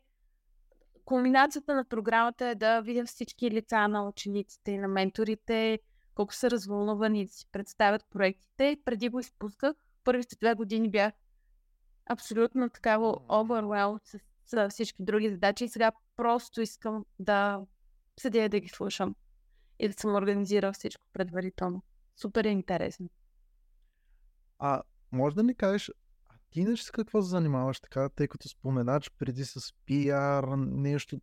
кулминацията 1.05 1.75
на 1.75 1.85
програмата 1.85 2.45
е 2.47 2.55
да 2.55 2.81
видя 2.81 3.05
всички 3.05 3.51
лица 3.51 3.87
на 3.87 4.07
учениците 4.07 4.71
и 4.71 4.77
на 4.77 4.87
менторите, 4.87 5.79
колко 6.15 6.33
са 6.33 6.51
развълнувани 6.51 7.25
да 7.25 7.31
си 7.31 7.45
представят 7.51 8.05
проектите. 8.09 8.77
Преди 8.85 9.09
го 9.09 9.19
изпусках. 9.19 9.75
Първите 10.03 10.35
две 10.35 10.53
години 10.53 10.89
бях 10.89 11.13
абсолютно 12.09 12.69
такава 12.69 13.13
overwhelmed 13.13 14.01
с, 14.03 14.19
с 14.45 14.69
всички 14.69 15.03
други 15.03 15.29
задачи 15.29 15.63
и 15.63 15.69
сега 15.69 15.91
просто 16.15 16.61
искам 16.61 17.05
да 17.19 17.61
седя 18.19 18.49
да 18.49 18.59
ги 18.59 18.67
слушам 18.67 19.15
и 19.79 19.87
да 19.87 19.93
съм 19.93 20.15
организирал 20.15 20.73
всичко 20.73 21.05
предварително. 21.13 21.83
Супер 22.15 22.45
е 22.45 22.49
интересно. 22.49 23.09
А 24.59 24.81
може 25.11 25.35
да 25.35 25.43
ми 25.43 25.55
кажеш, 25.55 25.91
а 26.29 26.33
ти 26.49 26.63
не 26.63 26.77
с 26.77 26.91
какво 26.91 27.21
се 27.21 27.29
занимаваш 27.29 27.79
така, 27.79 28.09
тъй 28.09 28.27
като 28.27 28.49
спомена, 28.49 28.99
че 28.99 29.11
преди 29.11 29.45
с 29.45 29.59
PR, 29.59 30.55
нещо... 30.55 31.21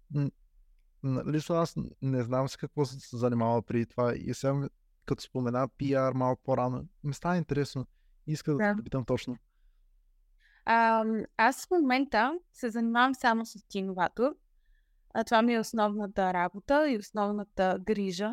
Лично 1.26 1.54
аз 1.54 1.76
не 2.02 2.22
знам 2.22 2.48
с 2.48 2.56
какво 2.56 2.84
се 2.84 3.16
занимава 3.16 3.62
преди 3.62 3.86
това 3.86 4.14
и 4.16 4.34
сега 4.34 4.68
като 5.04 5.22
спомена 5.22 5.68
PR 5.68 6.14
малко 6.14 6.42
по-рано, 6.42 6.86
ми 7.04 7.14
става 7.14 7.36
интересно. 7.36 7.86
Иска 8.26 8.54
да, 8.54 8.74
да 8.74 8.82
питам 8.84 9.04
точно. 9.04 9.36
А, 10.64 11.04
аз 11.36 11.66
в 11.66 11.70
момента 11.70 12.38
се 12.52 12.70
занимавам 12.70 13.14
само 13.14 13.46
с 13.46 13.58
иноватор. 13.74 14.34
А, 15.14 15.24
това 15.24 15.42
ми 15.42 15.54
е 15.54 15.60
основната 15.60 16.32
работа 16.32 16.90
и 16.90 16.98
основната 16.98 17.78
грижа. 17.80 18.32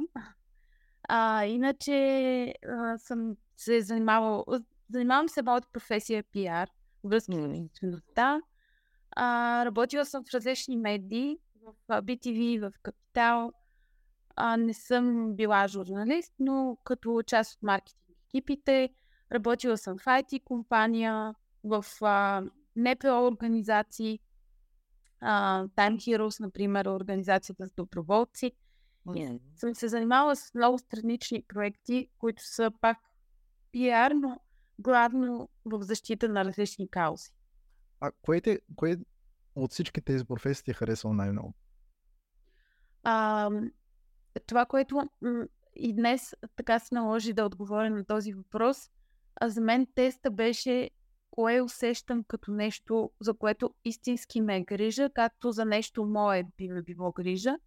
А, 1.10 1.46
иначе 1.46 2.53
а, 2.67 2.98
съм 2.98 3.36
се 3.57 3.81
занимавал, 3.81 4.46
занимавам 4.89 5.29
се 5.29 5.41
от 5.48 5.72
професия 5.74 6.24
PR, 6.24 6.67
връзки 7.03 7.36
с 7.36 7.38
обществеността. 7.38 8.41
работила 9.65 10.05
съм 10.05 10.24
в 10.24 10.34
различни 10.34 10.77
медии, 10.77 11.38
в 11.62 12.01
BTV, 12.01 12.60
в 12.60 12.74
Капитал. 12.84 13.51
А, 14.36 14.57
не 14.57 14.74
съм 14.74 15.36
била 15.36 15.67
журналист, 15.67 16.34
но 16.39 16.77
като 16.84 17.22
част 17.27 17.55
от 17.55 17.63
маркетинг 17.63 18.07
екипите, 18.27 18.89
работила 19.31 19.77
съм 19.77 19.98
в 19.98 20.05
IT 20.05 20.43
компания, 20.43 21.36
в 21.63 21.86
а, 22.01 22.43
НПО 22.75 23.27
организации, 23.27 24.19
а, 25.21 25.63
Time 25.67 25.95
Heroes, 25.95 26.39
например, 26.39 26.86
организацията 26.86 27.67
с 27.67 27.74
доброволци. 27.74 28.51
Yeah. 29.07 29.39
Съм 29.55 29.75
се 29.75 29.88
занимавала 29.88 30.36
с 30.36 30.53
много 30.53 30.77
странични 30.77 31.43
проекти, 31.47 32.09
които 32.19 32.43
са 32.45 32.71
пак 32.81 32.97
пиар, 33.71 34.12
но 34.12 34.39
главно 34.79 35.50
в 35.65 35.81
защита 35.81 36.29
на 36.29 36.45
различни 36.45 36.89
каузи. 36.89 37.31
А 38.00 38.12
кое, 38.21 38.41
те, 38.41 38.59
кое 38.75 38.97
от 39.55 39.71
всички 39.71 40.01
тези 40.01 40.25
професии 40.25 40.63
ти 40.63 40.71
е 40.71 40.74
харесало 40.74 41.13
най-много? 41.13 41.53
А, 43.03 43.50
това, 44.45 44.65
което 44.65 45.09
и 45.75 45.93
днес 45.93 46.36
така 46.55 46.79
се 46.79 46.95
наложи 46.95 47.33
да 47.33 47.45
отговоря 47.45 47.89
на 47.89 48.05
този 48.05 48.33
въпрос, 48.33 48.89
а 49.36 49.50
за 49.50 49.62
мен 49.62 49.88
теста 49.95 50.31
беше 50.31 50.89
кое 51.38 51.62
усещам 51.62 52.24
като 52.24 52.51
нещо, 52.51 53.12
за 53.22 53.34
което 53.34 53.74
истински 53.86 54.41
ме 54.41 54.63
грижа, 54.63 55.10
както 55.10 55.51
за 55.51 55.65
нещо 55.65 56.06
мое 56.06 56.44
би 56.58 56.67
ме 56.67 56.82
било 56.82 57.12
грижа. 57.12 57.58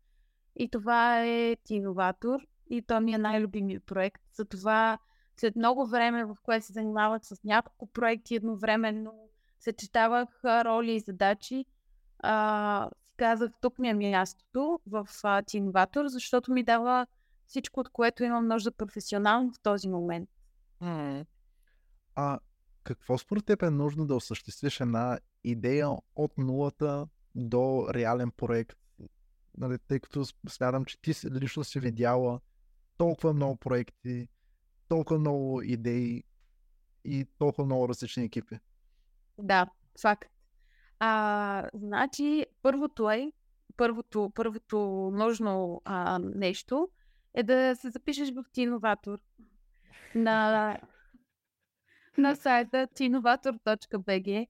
И 0.57 0.71
това 0.71 1.25
е 1.27 1.57
Тиноватор. 1.65 2.41
И 2.71 2.83
то 2.83 3.00
ми 3.00 3.12
е 3.12 3.19
най-любимият 3.19 3.87
проект. 3.87 4.23
Затова 4.33 4.99
след 5.37 5.57
много 5.57 5.87
време, 5.87 6.25
в 6.25 6.37
което 6.43 6.67
се 6.67 6.73
занимавах 6.73 7.25
с 7.25 7.45
няколко 7.45 7.87
проекти 7.87 8.35
едновременно, 8.35 9.12
съчетавах 9.61 10.29
роли 10.45 10.93
и 10.93 11.00
задачи, 11.00 11.65
а, 12.19 12.91
казах, 13.17 13.50
тук 13.61 13.79
ми 13.79 13.89
е 13.89 13.95
мястото 13.95 14.81
в 14.87 15.09
Тиноватор, 15.47 16.07
защото 16.07 16.53
ми 16.53 16.62
дава 16.62 17.07
всичко, 17.47 17.81
от 17.81 17.89
което 17.89 18.25
имам 18.25 18.49
нужда 18.49 18.73
професионално 18.73 19.53
в 19.53 19.61
този 19.62 19.89
момент. 19.89 20.31
А 22.15 22.39
какво 22.85 23.19
според 23.19 23.45
теб 23.45 23.63
е 23.63 23.71
нужно 23.71 24.07
да 24.07 24.15
осъществиш 24.15 24.81
една 24.81 25.19
идея 25.45 25.89
от 26.17 26.39
нулата 26.39 27.07
до 27.35 27.87
реален 27.95 28.31
проект? 28.31 28.81
нали, 29.61 29.79
тъй 29.79 30.01
като 30.01 30.25
смятам, 30.49 30.85
че 30.85 31.01
ти 31.01 31.13
лично 31.31 31.65
си 31.65 31.81
видяла 31.81 32.41
толкова 32.97 33.33
много 33.33 33.57
проекти, 33.57 34.29
толкова 34.89 35.21
много 35.21 35.63
идеи 35.63 36.25
и 37.05 37.27
толкова 37.39 37.65
много 37.65 37.89
различни 37.89 38.25
екипи. 38.25 38.59
Да, 39.39 39.67
факт. 40.03 40.31
А, 40.99 41.69
значи, 41.75 42.47
първото 42.63 43.11
е, 43.11 43.33
първото, 43.77 44.33
първото 44.35 44.79
нужно 45.15 45.83
а, 45.85 46.19
нещо 46.19 46.89
е 47.35 47.43
да 47.43 47.77
се 47.77 47.91
запишеш 47.91 48.33
в 48.35 48.45
Тиноватор 48.53 49.19
на, 50.15 50.79
на 52.19 52.35
сайта 52.37 52.88
tinovator.bg 52.95 54.47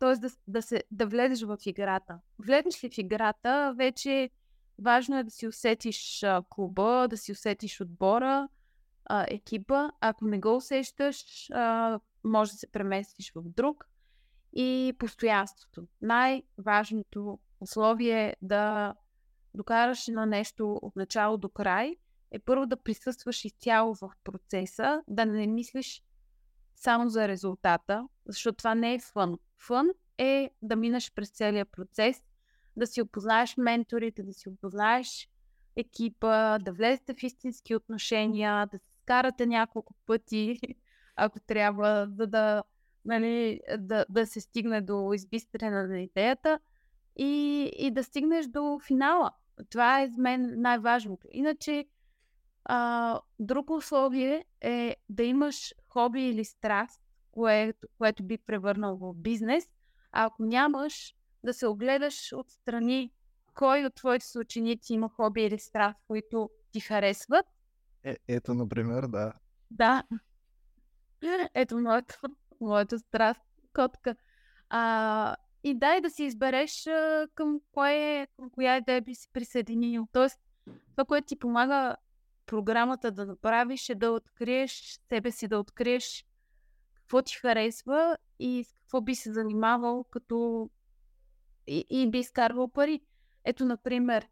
т.е. 0.00 0.16
Да, 0.16 0.28
да, 0.48 0.62
се, 0.62 0.84
да 0.90 1.06
влезеш 1.06 1.42
в 1.42 1.58
играта. 1.66 2.18
Влезеш 2.38 2.84
ли 2.84 2.90
в 2.90 2.98
играта, 2.98 3.74
вече 3.76 4.30
важно 4.78 5.18
е 5.18 5.24
да 5.24 5.30
си 5.30 5.46
усетиш 5.46 6.22
а, 6.22 6.42
клуба, 6.48 7.08
да 7.10 7.16
си 7.16 7.32
усетиш 7.32 7.80
отбора, 7.80 8.48
а, 9.04 9.26
екипа. 9.28 9.90
Ако 10.00 10.24
не 10.24 10.38
го 10.38 10.56
усещаш, 10.56 11.50
а, 11.50 12.00
може 12.24 12.52
да 12.52 12.58
се 12.58 12.66
преместиш 12.66 13.32
в 13.34 13.42
друг. 13.44 13.86
И 14.52 14.94
постоянството. 14.98 15.86
Най-важното 16.02 17.38
условие 17.60 18.28
е 18.28 18.36
да 18.42 18.94
докараш 19.54 20.06
на 20.06 20.26
нещо 20.26 20.78
от 20.82 20.96
начало 20.96 21.36
до 21.36 21.48
край 21.48 21.96
е 22.30 22.38
първо 22.38 22.66
да 22.66 22.76
присъстваш 22.76 23.44
изцяло 23.44 23.94
в 23.94 24.10
процеса, 24.24 25.02
да 25.08 25.26
не 25.26 25.46
мислиш 25.46 26.02
само 26.80 27.08
за 27.08 27.28
резултата, 27.28 28.08
защото 28.26 28.56
това 28.56 28.74
не 28.74 28.94
е 28.94 28.98
фън. 28.98 29.38
Фън 29.58 29.88
е 30.18 30.50
да 30.62 30.76
минеш 30.76 31.12
през 31.14 31.30
целия 31.30 31.66
процес, 31.66 32.22
да 32.76 32.86
си 32.86 33.02
опознаеш 33.02 33.56
менторите, 33.56 34.22
да 34.22 34.32
си 34.32 34.48
опознаеш 34.48 35.28
екипа, 35.76 36.58
да 36.58 36.72
влезете 36.72 37.14
в 37.14 37.22
истински 37.22 37.74
отношения, 37.74 38.66
да 38.66 38.78
се 38.78 38.90
скарате 39.02 39.46
няколко 39.46 39.94
пъти, 40.06 40.60
ако 41.16 41.40
трябва, 41.40 42.08
за 42.10 42.26
да, 42.26 42.62
нали, 43.04 43.60
да, 43.78 44.06
да 44.08 44.26
се 44.26 44.40
стигне 44.40 44.80
до 44.80 45.12
избистрена 45.12 45.86
на 45.86 46.00
идеята 46.00 46.58
и, 47.16 47.62
и 47.78 47.90
да 47.90 48.04
стигнеш 48.04 48.46
до 48.46 48.78
финала. 48.86 49.30
Това 49.70 50.02
е 50.02 50.08
за 50.08 50.22
мен 50.22 50.60
най-важното. 50.60 51.28
Иначе, 51.30 51.86
а, 52.64 53.20
друго 53.38 53.76
условие 53.76 54.44
е 54.60 54.96
да 55.08 55.22
имаш 55.22 55.74
хоби 55.90 56.28
или 56.28 56.44
страст, 56.44 57.00
което, 57.32 57.88
което 57.98 58.22
би 58.22 58.38
превърнал 58.38 58.96
в 58.96 59.14
бизнес. 59.14 59.64
А 60.12 60.24
ако 60.24 60.44
нямаш, 60.44 61.14
да 61.44 61.54
се 61.54 61.66
огледаш 61.66 62.32
отстрани 62.32 63.12
кой 63.54 63.84
от 63.84 63.94
твоите 63.94 64.26
съученици 64.26 64.92
има 64.94 65.08
хоби 65.08 65.42
или 65.42 65.58
страст, 65.58 65.98
които 66.06 66.50
ти 66.72 66.80
харесват. 66.80 67.46
Е, 68.04 68.16
ето, 68.28 68.54
например, 68.54 69.06
да. 69.06 69.32
Да. 69.70 70.02
Ето 71.54 71.78
моето, 71.78 72.14
моето 72.60 72.98
страст, 72.98 73.40
котка. 73.74 74.16
А, 74.68 75.36
и 75.64 75.74
дай 75.74 76.00
да 76.00 76.10
си 76.10 76.24
избереш 76.24 76.88
към, 77.34 77.60
кое, 77.72 78.26
към 78.36 78.50
коя 78.50 78.76
идея 78.76 79.02
би 79.02 79.14
се 79.14 79.28
присъединил. 79.32 80.08
Тоест, 80.12 80.40
това, 80.90 81.04
което 81.04 81.26
ти 81.26 81.38
помага 81.38 81.96
програмата 82.50 83.10
да 83.10 83.26
направиш 83.26 83.88
е 83.88 83.94
да 83.94 84.10
откриеш 84.10 84.98
себе 85.08 85.30
си, 85.30 85.48
да 85.48 85.58
откриеш 85.58 86.24
какво 86.94 87.22
ти 87.22 87.34
харесва 87.34 88.16
и 88.38 88.64
с 88.64 88.72
какво 88.72 89.00
би 89.00 89.14
се 89.14 89.32
занимавал, 89.32 90.04
като 90.04 90.70
и, 91.66 91.84
и 91.90 92.10
би 92.10 92.18
изкарвал 92.18 92.68
пари. 92.68 93.00
Ето, 93.44 93.64
например, 93.64 94.28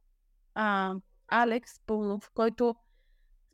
а, 0.54 0.94
Алекс 1.28 1.80
Пълнов, 1.86 2.30
който 2.34 2.74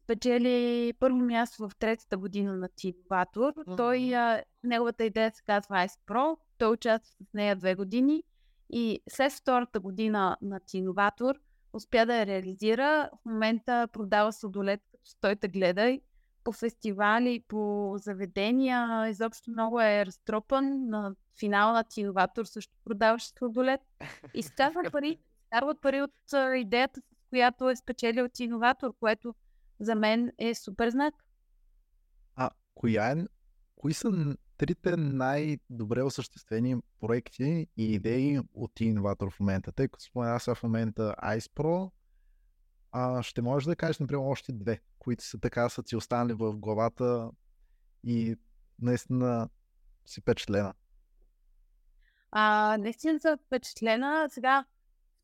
спечели 0.03 0.93
първо 0.99 1.19
място 1.19 1.69
в 1.69 1.77
третата 1.79 2.19
година 2.19 2.57
на 2.57 2.69
Тинватор. 2.69 3.53
Mm-hmm. 3.55 3.77
Той, 3.77 4.15
а, 4.15 4.43
неговата 4.63 5.05
идея 5.05 5.33
се 5.35 5.43
казва 5.43 5.77
Ice 5.77 5.99
Pro. 6.07 6.37
Той 6.59 6.73
участва 6.73 7.25
с 7.31 7.33
нея 7.35 7.57
две 7.57 7.75
години 7.75 8.23
и 8.71 9.01
след 9.09 9.33
втората 9.33 9.81
година 9.81 10.37
на 10.43 10.61
Тинватор 10.61 11.35
успя 11.75 12.07
да 12.07 12.17
я 12.17 12.27
реализира. 12.27 13.11
В 13.13 13.25
момента 13.25 13.89
продава 13.93 14.33
сладолет 14.33 14.81
като 14.93 15.09
стойте 15.11 15.49
гледай 15.49 16.01
по 16.45 16.53
фестивали, 16.53 17.45
по 17.49 17.95
заведения. 17.97 19.09
Изобщо 19.09 19.51
много 19.51 19.81
е 19.81 20.07
разтропан. 20.07 20.89
На 20.89 21.15
финал 21.39 21.73
на 21.73 21.85
Тиноватор 21.85 22.45
също 22.45 22.77
продаваше 22.85 23.29
сладолет. 23.29 23.81
И 24.35 24.39
изкарват 24.39 24.93
пари, 24.93 25.19
изкарват 25.43 25.81
пари 25.81 26.03
от 26.03 26.15
идеята, 26.57 27.01
с 27.01 27.29
която 27.31 27.71
е 27.71 27.77
спечелил 27.77 28.29
Тиноватор, 28.29 28.95
което 29.01 29.35
за 29.81 29.95
мен 29.95 30.33
е 30.39 30.55
супер 30.55 30.91
знак. 30.91 31.15
А 32.37 32.51
коя 32.75 33.11
е, 33.11 33.25
кои 33.77 33.95
са 33.95 34.37
трите 34.67 34.97
най-добре 34.97 36.03
осъществени 36.03 36.77
проекти 37.01 37.67
и 37.77 37.85
идеи 37.95 38.41
от 38.55 38.81
Инноватор 38.81 39.31
в 39.31 39.41
момента? 39.41 39.73
Тъй 39.73 39.89
като 39.89 40.05
спомена 40.05 40.39
в 40.39 40.63
момента 40.63 41.15
Ice 41.23 41.51
Pro, 41.51 41.91
а, 42.93 43.23
ще 43.23 43.43
можеш 43.43 43.67
да 43.67 43.77
кажеш, 43.77 43.99
например, 43.99 44.23
още 44.25 44.53
две, 44.53 44.81
които 44.99 45.25
са 45.25 45.39
така 45.41 45.69
са 45.69 45.83
ти 45.83 45.97
останали 45.97 46.33
в 46.33 46.57
главата 46.57 47.31
и 48.05 48.37
наистина 48.79 49.49
си 50.07 50.21
впечатлена. 50.21 50.75
А, 52.31 52.77
наистина 52.81 53.21
съм 53.21 53.39
впечатлена. 53.39 54.29
Сега, 54.31 54.65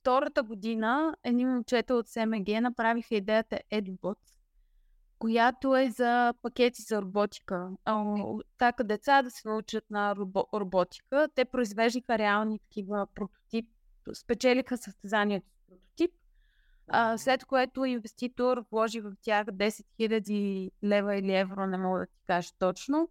втората 0.00 0.42
година, 0.42 1.16
едни 1.24 1.46
момчета 1.46 1.94
от 1.94 2.08
СМГ 2.08 2.48
направиха 2.60 3.14
идеята 3.14 3.60
EduBot, 3.72 4.18
която 5.20 5.76
е 5.76 5.90
за 5.90 6.34
пакети 6.42 6.82
за 6.82 7.02
роботика. 7.02 7.70
така 8.58 8.84
деца 8.84 9.22
да 9.22 9.30
се 9.30 9.48
научат 9.48 9.84
на 9.90 10.16
робо, 10.16 10.44
роботика. 10.54 11.28
Те 11.34 11.44
произвеждаха 11.44 12.18
реални 12.18 12.58
такива 12.58 13.06
прототип, 13.14 13.68
спечелиха 14.14 14.76
състезанието 14.76 15.46
с 15.48 15.68
прототип, 15.68 16.10
а, 16.88 17.18
след 17.18 17.44
което 17.44 17.84
инвеститор 17.84 18.64
вложи 18.70 19.00
в 19.00 19.12
тях 19.22 19.46
10 19.46 19.84
000 20.00 20.70
лева 20.84 21.16
или 21.16 21.34
евро, 21.34 21.66
не 21.66 21.78
мога 21.78 21.98
да 21.98 22.06
ти 22.06 22.20
кажа 22.26 22.50
точно. 22.58 23.08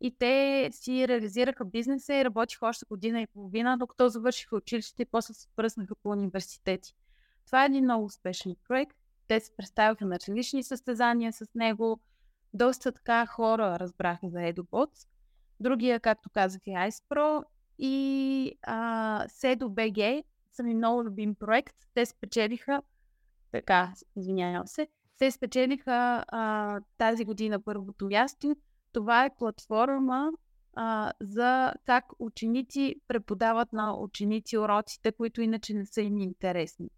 И 0.00 0.16
те 0.18 0.68
си 0.72 1.08
реализираха 1.08 1.64
бизнеса 1.64 2.14
и 2.14 2.24
работиха 2.24 2.66
още 2.66 2.84
година 2.88 3.20
и 3.20 3.26
половина, 3.26 3.78
докато 3.78 4.08
завършиха 4.08 4.56
училище 4.56 5.02
и 5.02 5.06
после 5.06 5.34
се 5.34 5.48
пръснаха 5.56 5.94
по 5.94 6.08
университети. 6.08 6.94
Това 7.46 7.62
е 7.62 7.66
един 7.66 7.84
много 7.84 8.04
успешен 8.04 8.56
проект. 8.68 8.96
Те 9.28 9.40
се 9.40 9.56
представиха 9.56 10.06
на 10.06 10.18
различни 10.18 10.62
състезания 10.62 11.32
с 11.32 11.46
него. 11.54 12.00
Доста 12.54 12.92
така 12.92 13.26
хора 13.26 13.78
разбраха 13.80 14.28
за 14.28 14.38
EduBots. 14.38 15.08
Другия, 15.60 16.00
както 16.00 16.30
казах, 16.30 16.62
е 16.66 16.70
IcePro 16.70 17.44
и 17.78 18.58
а, 18.62 19.26
SEDO.BG 19.28 20.24
са 20.52 20.62
ми 20.62 20.74
много 20.74 21.04
любим 21.04 21.34
проект. 21.34 21.76
Те 21.94 22.06
спечелиха, 22.06 22.82
така, 23.52 23.92
извинявам 24.16 24.66
се, 24.66 24.88
те 25.18 25.30
спечелиха 25.30 26.24
а, 26.28 26.80
тази 26.98 27.24
година 27.24 27.62
първото 27.62 28.06
място. 28.06 28.56
Това 28.92 29.24
е 29.24 29.34
платформа 29.38 30.30
а, 30.74 31.12
за 31.20 31.72
как 31.86 32.04
ученици 32.18 32.94
преподават 33.08 33.72
на 33.72 34.00
ученици 34.00 34.58
уроците, 34.58 35.12
които 35.12 35.42
иначе 35.42 35.74
не 35.74 35.86
са 35.86 36.00
им 36.00 36.18
интересни 36.18 36.88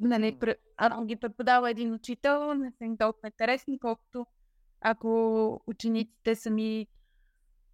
нали, 0.00 0.38
ако 0.76 1.04
ги 1.04 1.16
преподава 1.16 1.70
един 1.70 1.94
учител, 1.94 2.54
не 2.54 2.72
са 2.72 2.84
им 2.84 2.96
толкова 2.96 3.28
интересни, 3.28 3.78
колкото 3.78 4.26
ако 4.80 5.62
учениците 5.66 6.34
сами 6.34 6.86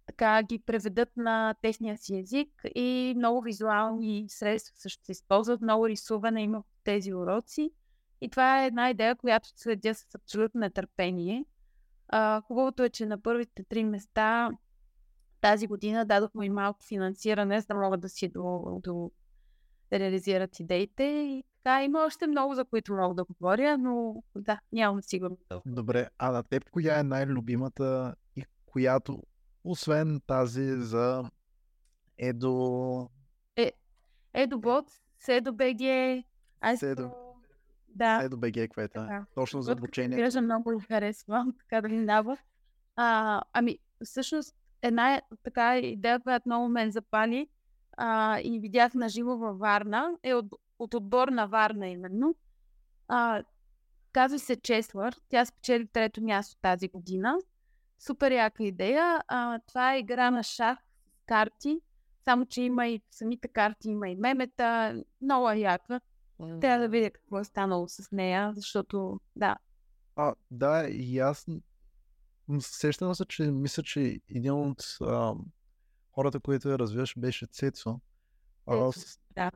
така 0.05 0.43
ги 0.43 0.59
преведат 0.59 1.17
на 1.17 1.55
техния 1.61 1.97
си 1.97 2.17
език 2.17 2.49
и 2.75 3.13
много 3.17 3.41
визуални 3.41 4.25
средства 4.29 4.73
също 4.77 5.05
се 5.05 5.11
използват, 5.11 5.61
много 5.61 5.89
рисуване 5.89 6.41
има 6.41 6.61
в 6.61 6.83
тези 6.83 7.13
уроци. 7.13 7.71
И 8.21 8.29
това 8.29 8.63
е 8.63 8.67
една 8.67 8.89
идея, 8.89 9.15
която 9.15 9.49
следя 9.55 9.95
с 9.95 10.15
абсолютно 10.15 10.59
нетърпение. 10.59 11.45
А, 12.07 12.41
хубавото 12.41 12.83
е, 12.83 12.89
че 12.89 13.05
на 13.05 13.21
първите 13.21 13.63
три 13.63 13.83
места 13.83 14.49
тази 15.41 15.67
година 15.67 16.05
дадохме 16.05 16.45
и 16.45 16.49
малко 16.49 16.85
финансиране, 16.85 17.61
за 17.61 17.67
да 17.67 17.75
могат 17.75 18.01
да 18.01 18.09
си 18.09 18.27
до, 18.27 18.79
до 18.83 19.11
реализират 19.93 20.59
идеите. 20.59 21.03
И 21.03 21.43
така, 21.63 21.83
има 21.83 22.05
още 22.05 22.27
много, 22.27 22.55
за 22.55 22.65
които 22.65 22.93
мога 22.93 23.15
да 23.15 23.23
говоря, 23.23 23.77
но 23.77 24.23
да, 24.35 24.59
нямам 24.71 25.01
сигурно. 25.01 25.37
Добре, 25.65 26.09
а 26.17 26.31
на 26.31 26.43
теб 26.43 26.69
коя 26.69 26.99
е 26.99 27.03
най-любимата 27.03 28.15
и 28.35 28.43
която, 28.65 29.23
освен 29.63 30.21
тази 30.27 30.81
за 30.81 31.29
Едо... 32.17 33.09
Е, 33.55 33.71
Едобот, 34.33 34.85
Седо 35.19 35.53
БГ, 35.53 35.81
Седо. 36.75 37.11
Да. 37.87 38.21
Седо 38.21 38.37
БГ, 38.37 38.73
което 38.73 38.99
е. 38.99 39.21
Точно 39.35 39.61
за 39.61 39.71
обучение. 39.71 40.23
Вижда 40.23 40.41
много 40.41 40.71
ми 40.71 40.81
харесва, 40.81 41.45
така 41.59 41.81
да 41.81 41.89
ми 41.89 42.05
дава. 42.05 42.37
А, 42.95 43.41
ами, 43.53 43.79
всъщност, 44.03 44.55
една 44.81 45.21
така 45.43 45.77
идея, 45.77 46.19
която 46.19 46.49
много 46.49 46.67
мен 46.67 46.91
запали, 46.91 47.47
а, 47.97 48.39
и 48.43 48.59
видях 48.59 48.93
на 48.93 49.09
живо 49.09 49.37
във 49.37 49.59
Варна, 49.59 50.09
е 50.23 50.33
от, 50.33 50.45
от 50.79 50.93
отбор 50.93 51.27
на 51.27 51.45
Варна 51.47 51.87
именно. 51.87 52.35
А, 53.07 53.43
казва 54.11 54.39
се 54.39 54.55
Чеслър. 54.55 55.15
Тя 55.29 55.45
спечели 55.45 55.87
трето 55.87 56.23
място 56.23 56.57
тази 56.61 56.87
година. 56.87 57.37
Супер 57.99 58.31
яка 58.31 58.63
идея. 58.63 59.21
А, 59.27 59.59
това 59.67 59.93
е 59.93 59.99
игра 59.99 60.31
на 60.31 60.43
шах 60.43 60.79
с 60.79 61.25
карти. 61.25 61.79
Само, 62.23 62.45
че 62.45 62.61
има 62.61 62.87
и 62.87 63.01
самите 63.11 63.47
карти, 63.47 63.89
има 63.89 64.09
и 64.09 64.15
мемета. 64.15 65.01
Много 65.21 65.49
е 65.49 65.57
яка. 65.57 66.01
Трябва 66.61 66.79
да 66.79 66.89
видя 66.89 67.11
какво 67.11 67.39
е 67.39 67.43
станало 67.43 67.87
с 67.87 68.11
нея, 68.11 68.53
защото 68.55 69.19
да. 69.35 69.55
А, 70.15 70.35
да, 70.51 70.87
и 70.89 71.19
аз 71.19 71.45
сещам 72.59 73.15
се, 73.15 73.25
че 73.25 73.51
мисля, 73.51 73.83
че 73.83 74.19
един 74.29 74.51
от 74.51 74.83
а, 75.01 75.33
хората, 76.15 76.39
които 76.39 76.69
я 76.69 76.79
развиваш, 76.79 77.13
беше 77.17 77.45
Цецо. 77.47 77.99
Да. 79.35 79.51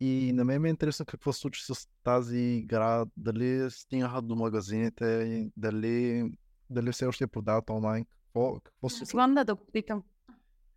И 0.00 0.32
на 0.32 0.44
мен 0.44 0.62
ме 0.62 0.68
е 0.68 0.70
интересно 0.70 1.06
какво 1.06 1.32
се 1.32 1.40
случи 1.40 1.64
с 1.64 1.88
тази 2.02 2.38
игра, 2.38 3.04
дали 3.16 3.70
стигнаха 3.70 4.22
до 4.22 4.34
магазините, 4.36 5.50
дали, 5.56 6.24
дали 6.70 6.92
все 6.92 7.06
още 7.06 7.24
я 7.24 7.28
продават 7.28 7.70
онлайн, 7.70 8.04
какво, 8.04 8.60
какво 8.60 8.88
се 8.88 9.06
случва? 9.06 9.34
да 9.34 9.44
да 9.44 9.54
го 9.54 9.66
питам. 9.72 10.02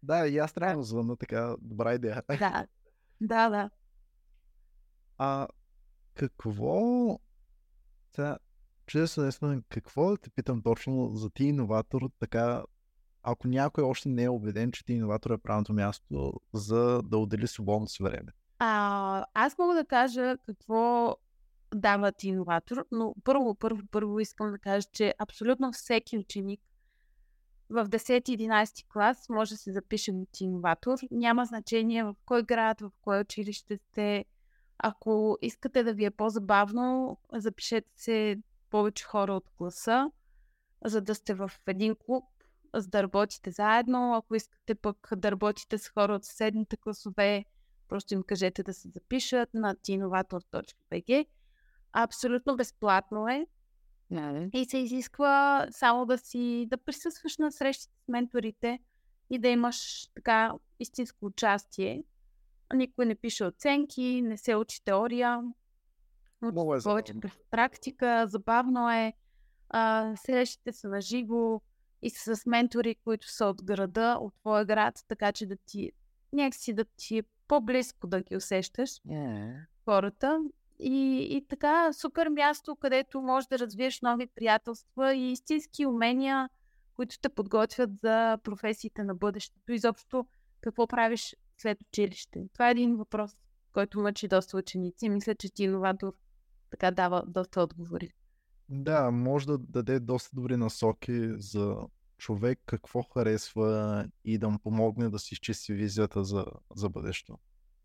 Да, 0.04 0.28
и 0.28 0.38
аз 0.38 0.54
трябва 0.54 0.78
да 0.78 0.84
звънна, 0.84 1.18
така 1.18 1.56
добра 1.62 1.94
идея. 1.94 2.24
Да, 2.28 2.68
да, 3.22 3.50
да. 3.50 3.70
А 5.18 5.48
какво... 6.14 7.20
Сега, 8.16 8.38
чудесно, 8.86 9.24
наистина, 9.24 9.62
какво 9.70 10.12
да 10.12 10.18
те 10.18 10.30
питам 10.30 10.62
точно 10.62 11.16
за 11.16 11.30
ти 11.30 11.44
иноватор, 11.44 12.10
така, 12.20 12.64
ако 13.24 13.48
някой 13.48 13.84
още 13.84 14.10
не 14.10 14.24
е 14.24 14.30
убеден, 14.30 14.72
че 14.72 14.86
ти 14.86 14.94
иноватор 14.94 15.32
е 15.32 15.38
правилното 15.38 15.74
място, 15.74 16.34
за 16.54 17.02
да 17.02 17.18
отдели 17.18 17.48
свободното 17.48 17.92
си 17.92 18.04
време? 18.04 18.32
А, 18.60 19.26
аз 19.34 19.58
мога 19.58 19.76
да 19.76 19.86
кажа 19.86 20.38
какво 20.46 21.16
дава 21.76 22.12
ти 22.12 22.28
иноватор, 22.28 22.86
но 22.92 23.16
първо, 23.24 23.56
първо, 23.56 23.82
първо 23.92 24.20
искам 24.20 24.52
да 24.52 24.60
кажа, 24.60 24.88
че 24.92 25.14
абсолютно 25.20 25.72
всеки 25.72 26.18
ученик 26.18 26.62
в 27.70 27.86
10-11 27.86 28.88
клас 28.94 29.30
може 29.30 29.54
да 29.54 29.58
се 29.58 29.72
запише 29.72 30.12
от 30.12 30.42
иноватор. 30.42 30.98
Няма 31.12 31.46
значение 31.46 32.04
в 32.04 32.16
кой 32.26 32.44
град, 32.44 32.82
в 32.82 32.92
кое 33.02 33.20
училище 33.20 33.78
сте. 33.78 34.26
Ако 34.78 35.38
искате 35.42 35.84
да 35.84 35.94
ви 35.94 36.06
е 36.06 36.12
по-забавно, 36.12 37.18
запишете 37.34 37.90
се 37.96 38.38
повече 38.70 39.06
хора 39.06 39.34
от 39.34 39.50
класа, 39.58 40.12
за 40.86 41.02
да 41.02 41.16
сте 41.16 41.34
в 41.34 41.52
един 41.68 41.96
клуб, 41.96 42.24
за 42.74 42.88
да 42.88 43.04
работите 43.04 43.52
заедно. 43.52 44.16
Ако 44.16 44.36
искате 44.36 44.76
пък 44.76 45.10
да 45.16 45.32
работите 45.32 45.78
с 45.78 45.90
хора 45.90 46.14
от 46.14 46.26
съседните 46.26 46.78
класове, 46.78 47.46
просто 47.88 48.14
им 48.14 48.24
кажете 48.24 48.64
да 48.64 48.74
се 48.74 48.90
запишат 48.90 49.54
на 49.54 49.76
tinovator.bg. 49.76 51.26
Абсолютно 51.94 52.56
безплатно 52.56 53.28
е. 53.28 53.48
Не. 54.10 54.50
И 54.54 54.66
се 54.66 54.78
изисква 54.78 55.68
само 55.72 56.06
да 56.06 56.18
си 56.18 56.68
да 56.70 56.78
присъстваш 56.78 57.38
на 57.38 57.52
срещите 57.52 57.94
с 58.06 58.08
менторите 58.08 58.80
и 59.30 59.40
да 59.40 59.48
имаш 59.48 60.08
така 60.16 60.54
истинско 60.80 61.26
участие. 61.26 62.04
Никой 62.74 63.06
не 63.06 63.16
пише 63.16 63.46
оценки, 63.46 64.22
не 64.22 64.38
се 64.38 64.56
учи 64.56 64.84
теория. 64.84 65.42
Много 66.42 66.76
е 66.76 66.80
повече 66.84 67.14
практика, 67.52 68.26
забавно 68.28 68.92
е. 68.92 69.14
А, 69.70 70.14
срещите 70.16 70.74
са 70.74 70.90
на 70.90 71.02
живо 71.02 71.62
и 72.02 72.10
с 72.10 72.42
ментори, 72.46 72.96
които 72.96 73.32
са 73.32 73.46
от 73.46 73.64
града, 73.64 74.18
от 74.22 74.34
твоя 74.40 74.66
град, 74.66 75.06
така 75.08 75.32
че 75.32 75.46
да 75.46 75.56
ти 75.56 75.92
някакси 76.34 76.74
да 76.74 76.86
ти 76.86 77.18
е 77.18 77.24
по-близко 77.48 78.08
да 78.08 78.22
ги 78.22 78.36
усещаш 78.36 78.90
yeah. 78.90 79.66
хората. 79.86 80.40
И, 80.80 81.28
и 81.32 81.46
така, 81.48 81.94
супер 81.94 82.30
място, 82.30 82.76
където 82.76 83.22
можеш 83.22 83.48
да 83.48 83.60
развиеш 83.60 84.02
нови 84.02 84.28
приятелства 84.28 85.16
и 85.16 85.32
истински 85.32 85.86
умения, 85.86 86.50
които 86.96 87.20
те 87.20 87.30
подготвят 87.30 87.90
за 88.04 88.38
професиите 88.44 89.04
на 89.04 89.16
бъдещето. 89.16 89.72
Изобщо, 89.72 90.28
какво 90.62 90.88
правиш 90.88 91.36
след 91.58 91.78
училище? 91.82 92.48
Това 92.54 92.68
е 92.68 92.72
един 92.72 92.96
въпрос, 92.96 93.32
който 93.74 94.00
мъчи 94.00 94.28
доста 94.28 94.58
ученици. 94.58 95.10
Мисля, 95.10 95.36
че 95.36 95.54
ти 95.54 95.64
иноватор 95.64 96.14
така 96.70 96.92
дава 96.92 97.24
доста 97.28 97.62
отговори. 97.62 98.10
Да, 98.70 99.12
може 99.12 99.46
да 99.46 99.58
даде 99.58 100.00
доста 100.00 100.30
добри 100.34 100.58
насоки 100.58 101.30
за 101.38 101.78
човек 102.18 102.60
какво 102.66 103.04
харесва 103.04 104.08
и 104.26 104.38
да 104.38 104.50
му 104.50 104.60
помогне 104.60 105.10
да 105.10 105.20
си 105.20 105.34
изчисти 105.34 105.74
визията 105.74 106.24
за, 106.24 106.46
за 106.76 106.90
бъдещето. 106.90 107.38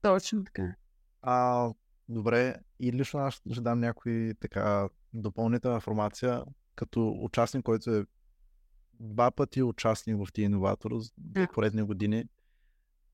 Точно 0.03 0.44
така. 0.44 0.75
А, 1.23 1.70
добре, 2.09 2.57
и 2.81 2.92
лично 2.92 3.20
аз 3.20 3.35
ще 3.35 3.61
дам 3.61 3.81
някои 3.81 4.35
така 4.40 4.88
допълнителна 5.12 5.77
информация, 5.77 6.44
като 6.75 7.18
участник, 7.20 7.64
който 7.64 7.90
е 7.90 8.07
два 9.01 9.31
пъти 9.31 9.62
участник 9.62 10.27
в 10.27 10.33
тия 10.33 10.44
иноватор 10.44 10.90
за 10.99 11.11
поредни 11.53 11.83
години. 11.83 12.25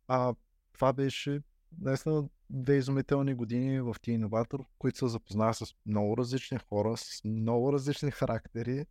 А, 0.09 0.35
това 0.73 0.93
беше 0.93 1.41
наистина 1.79 2.29
две 2.51 2.77
изумителни 2.77 3.35
години 3.35 3.81
в 3.81 3.97
тия 4.03 4.15
иноватор, 4.15 4.65
които 4.79 4.99
се 4.99 5.09
запознава 5.09 5.55
с 5.55 5.75
много 5.87 6.17
различни 6.17 6.59
хора, 6.59 6.97
с 6.97 7.25
много 7.25 7.73
различни 7.73 8.11
характери. 8.11 8.87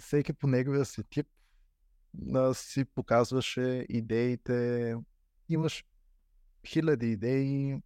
Всеки 0.00 0.32
по 0.32 0.46
неговия 0.46 0.84
си 0.84 1.02
тип 1.10 1.26
а, 2.34 2.54
си 2.54 2.84
показваше 2.84 3.86
идеите. 3.88 4.94
Имаш 5.48 5.84
хиляди 6.66 7.12
идеи, 7.12 7.82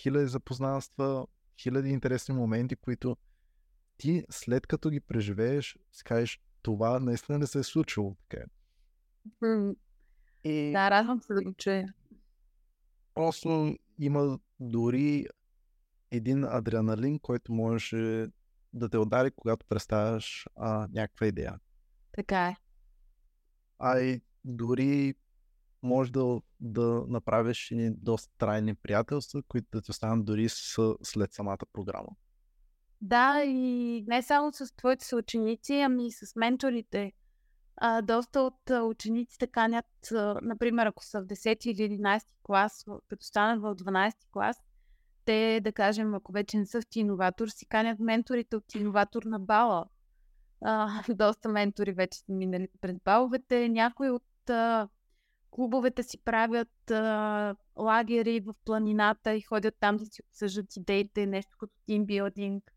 хиляди 0.00 0.26
запознанства, 0.26 1.26
хиляди 1.60 1.88
интересни 1.88 2.34
моменти, 2.34 2.76
които 2.76 3.16
ти 3.98 4.24
след 4.30 4.66
като 4.66 4.90
ги 4.90 5.00
преживееш, 5.00 5.78
си 5.92 6.04
кажеш, 6.04 6.40
това 6.62 7.00
наистина 7.00 7.38
не 7.38 7.46
се 7.46 7.58
е 7.58 7.62
случило 7.62 8.16
така. 8.28 8.44
И... 10.44 10.72
Да, 10.72 10.90
радвам 10.90 11.22
се 11.22 11.34
да 11.34 11.42
го 11.42 11.52
чуя. 11.52 11.94
Просто 13.14 13.76
има 13.98 14.38
дори 14.60 15.26
един 16.10 16.44
адреналин, 16.44 17.18
който 17.18 17.52
можеше 17.52 18.28
да 18.72 18.88
те 18.88 18.98
удари, 18.98 19.30
когато 19.30 19.66
представяш 19.66 20.46
а, 20.56 20.88
някаква 20.92 21.26
идея. 21.26 21.58
Така 22.12 22.48
е. 22.48 22.56
А 23.78 24.00
и 24.00 24.20
дори 24.44 25.14
може 25.82 26.12
да, 26.12 26.40
да 26.60 27.04
направиш 27.08 27.70
и 27.70 27.90
доста 27.90 28.32
трайни 28.38 28.74
приятелства, 28.74 29.42
които 29.42 29.68
да 29.72 29.82
ти 29.82 29.90
останат 29.90 30.24
дори 30.24 30.48
с, 30.48 30.94
след 31.02 31.32
самата 31.32 31.58
програма. 31.72 32.08
Да, 33.00 33.42
и 33.44 34.04
не 34.08 34.22
само 34.22 34.52
с 34.52 34.76
твоите 34.76 35.04
съученици, 35.04 35.72
ами 35.72 36.06
и 36.06 36.12
с 36.12 36.36
менторите. 36.36 37.12
А, 37.76 38.02
доста 38.02 38.40
от 38.40 38.70
учениците 38.82 39.46
канят, 39.46 39.86
например, 40.42 40.86
ако 40.86 41.04
са 41.04 41.20
в 41.20 41.26
10 41.26 41.66
или 41.66 41.98
11 41.98 42.22
клас, 42.42 42.84
като 43.08 43.26
станат 43.26 43.62
в 43.62 43.74
12 43.76 44.14
клас, 44.30 44.56
те, 45.24 45.60
да 45.60 45.72
кажем, 45.72 46.14
ако 46.14 46.32
вече 46.32 46.58
не 46.58 46.66
са 46.66 46.80
в 46.80 46.86
Тиноватор, 46.86 47.48
си 47.48 47.66
канят 47.66 47.98
менторите 47.98 48.56
от 48.56 48.66
Тиноватор 48.66 49.22
на 49.22 49.40
бала. 49.40 49.86
А, 50.60 51.02
доста 51.14 51.48
ментори 51.48 51.92
вече 51.92 52.18
са 52.18 52.32
минали 52.32 52.68
пред 52.80 52.96
баловете. 53.04 53.68
Някои 53.68 54.10
от 54.10 54.50
а, 54.50 54.88
клубовете 55.50 56.02
си 56.02 56.18
правят 56.24 56.90
а, 56.90 57.54
лагери 57.76 58.40
в 58.40 58.54
планината 58.64 59.34
и 59.34 59.40
ходят 59.40 59.74
там 59.80 59.96
да 59.96 60.06
си 60.06 60.22
обсъждат 60.22 60.76
идеите, 60.76 61.26
нещо 61.26 61.56
като 61.60 61.72
тимбилдинг. 61.86 62.72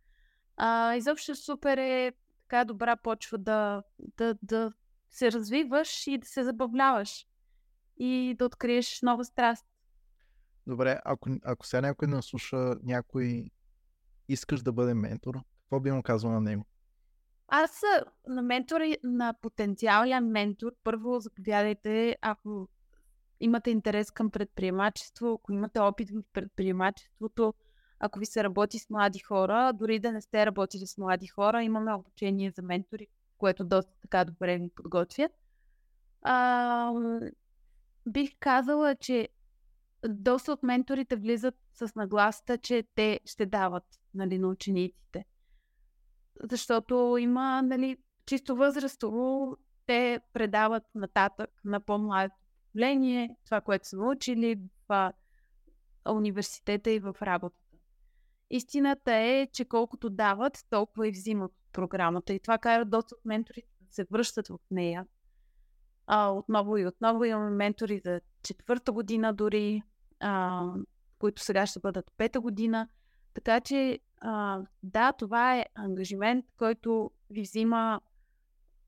А, 0.57 0.95
изобщо 0.95 1.35
супер 1.35 1.77
е 1.77 2.13
така 2.41 2.65
добра 2.65 2.95
почва 2.95 3.37
да, 3.37 3.83
да, 4.17 4.35
да 4.43 4.71
се 5.09 5.31
развиваш 5.31 6.07
и 6.07 6.17
да 6.17 6.27
се 6.27 6.43
забавляваш 6.43 7.25
и 7.97 8.35
да 8.39 8.45
откриеш 8.45 9.01
нова 9.01 9.25
страст. 9.25 9.65
Добре, 10.67 10.99
ако, 11.05 11.29
ако 11.43 11.65
сега 11.65 11.81
някой 11.81 12.07
не 12.07 12.21
слуша, 12.21 12.75
някой 12.83 13.49
искаш 14.27 14.61
да 14.61 14.71
бъде 14.71 14.93
ментор, 14.93 15.35
какво 15.59 15.79
би 15.79 15.91
му 15.91 16.03
казал 16.03 16.31
на 16.31 16.41
него? 16.41 16.65
Аз 17.47 17.81
на 18.27 18.41
ментори, 18.41 18.97
на 19.03 19.33
потенциален 19.41 20.27
ментор, 20.31 20.71
първо 20.83 21.19
заповядайте, 21.19 22.17
ако 22.21 22.67
имате 23.39 23.71
интерес 23.71 24.11
към 24.11 24.31
предприемачество, 24.31 25.33
ако 25.33 25.51
имате 25.51 25.79
опит 25.79 26.09
в 26.09 26.23
предприемачеството, 26.33 27.53
ако 27.99 28.19
ви 28.19 28.25
се 28.25 28.43
работи 28.43 28.79
с 28.79 28.89
млади 28.89 29.19
хора, 29.19 29.73
дори 29.73 29.99
да 29.99 30.11
не 30.11 30.21
сте 30.21 30.45
работили 30.45 30.87
с 30.87 30.97
млади 30.97 31.27
хора, 31.27 31.63
имаме 31.63 31.93
обучение 31.93 32.51
за 32.51 32.61
ментори, 32.61 33.07
което 33.39 33.63
доста 33.63 33.91
така 34.01 34.25
добре 34.25 34.57
ви 34.57 34.69
подготвят. 34.69 35.31
А, 36.21 36.93
бих 38.07 38.31
казала, 38.39 38.95
че 38.95 39.29
доста 40.09 40.51
от 40.51 40.63
менторите 40.63 41.15
влизат 41.15 41.55
с 41.73 41.95
нагласта, 41.95 42.57
че 42.57 42.83
те 42.95 43.19
ще 43.25 43.45
дават 43.45 43.83
нали, 44.13 44.37
на 44.37 44.47
учениците 44.47 45.25
защото 46.43 47.17
има, 47.19 47.61
нали, 47.61 47.97
чисто 48.25 48.55
възрастово, 48.55 49.57
те 49.85 50.19
предават 50.33 50.83
нататък 50.95 51.49
на 51.65 51.79
по-младото 51.79 52.35
поколение 52.65 53.35
това, 53.45 53.61
което 53.61 53.87
са 53.87 53.97
научили, 53.97 54.59
това 54.83 55.13
университета 56.09 56.91
и 56.91 56.99
в 56.99 57.15
работата. 57.21 57.77
Истината 58.49 59.13
е, 59.13 59.47
че 59.53 59.65
колкото 59.65 60.09
дават, 60.09 60.65
толкова 60.69 61.07
и 61.07 61.11
взимат 61.11 61.51
програмата. 61.73 62.33
И 62.33 62.39
това 62.39 62.57
кара 62.57 62.85
доста 62.85 63.15
от 63.15 63.25
менторите 63.25 63.67
да 63.81 63.93
се 63.93 64.05
връщат 64.11 64.47
в 64.47 64.57
нея. 64.71 65.05
А, 66.07 66.29
отново 66.29 66.77
и 66.77 66.87
отново 66.87 67.23
имаме 67.23 67.49
ментори 67.49 68.01
за 68.05 68.21
четвърта 68.43 68.91
година 68.91 69.33
дори, 69.33 69.83
а, 70.19 70.63
които 71.19 71.41
сега 71.41 71.65
ще 71.65 71.79
бъдат 71.79 72.11
пета 72.17 72.39
година. 72.39 72.87
Така 73.33 73.61
че, 73.61 73.99
а, 74.21 74.61
да, 74.83 75.11
това 75.11 75.57
е 75.57 75.65
ангажимент, 75.75 76.45
който 76.57 77.11
ви 77.29 77.41
взима 77.41 78.01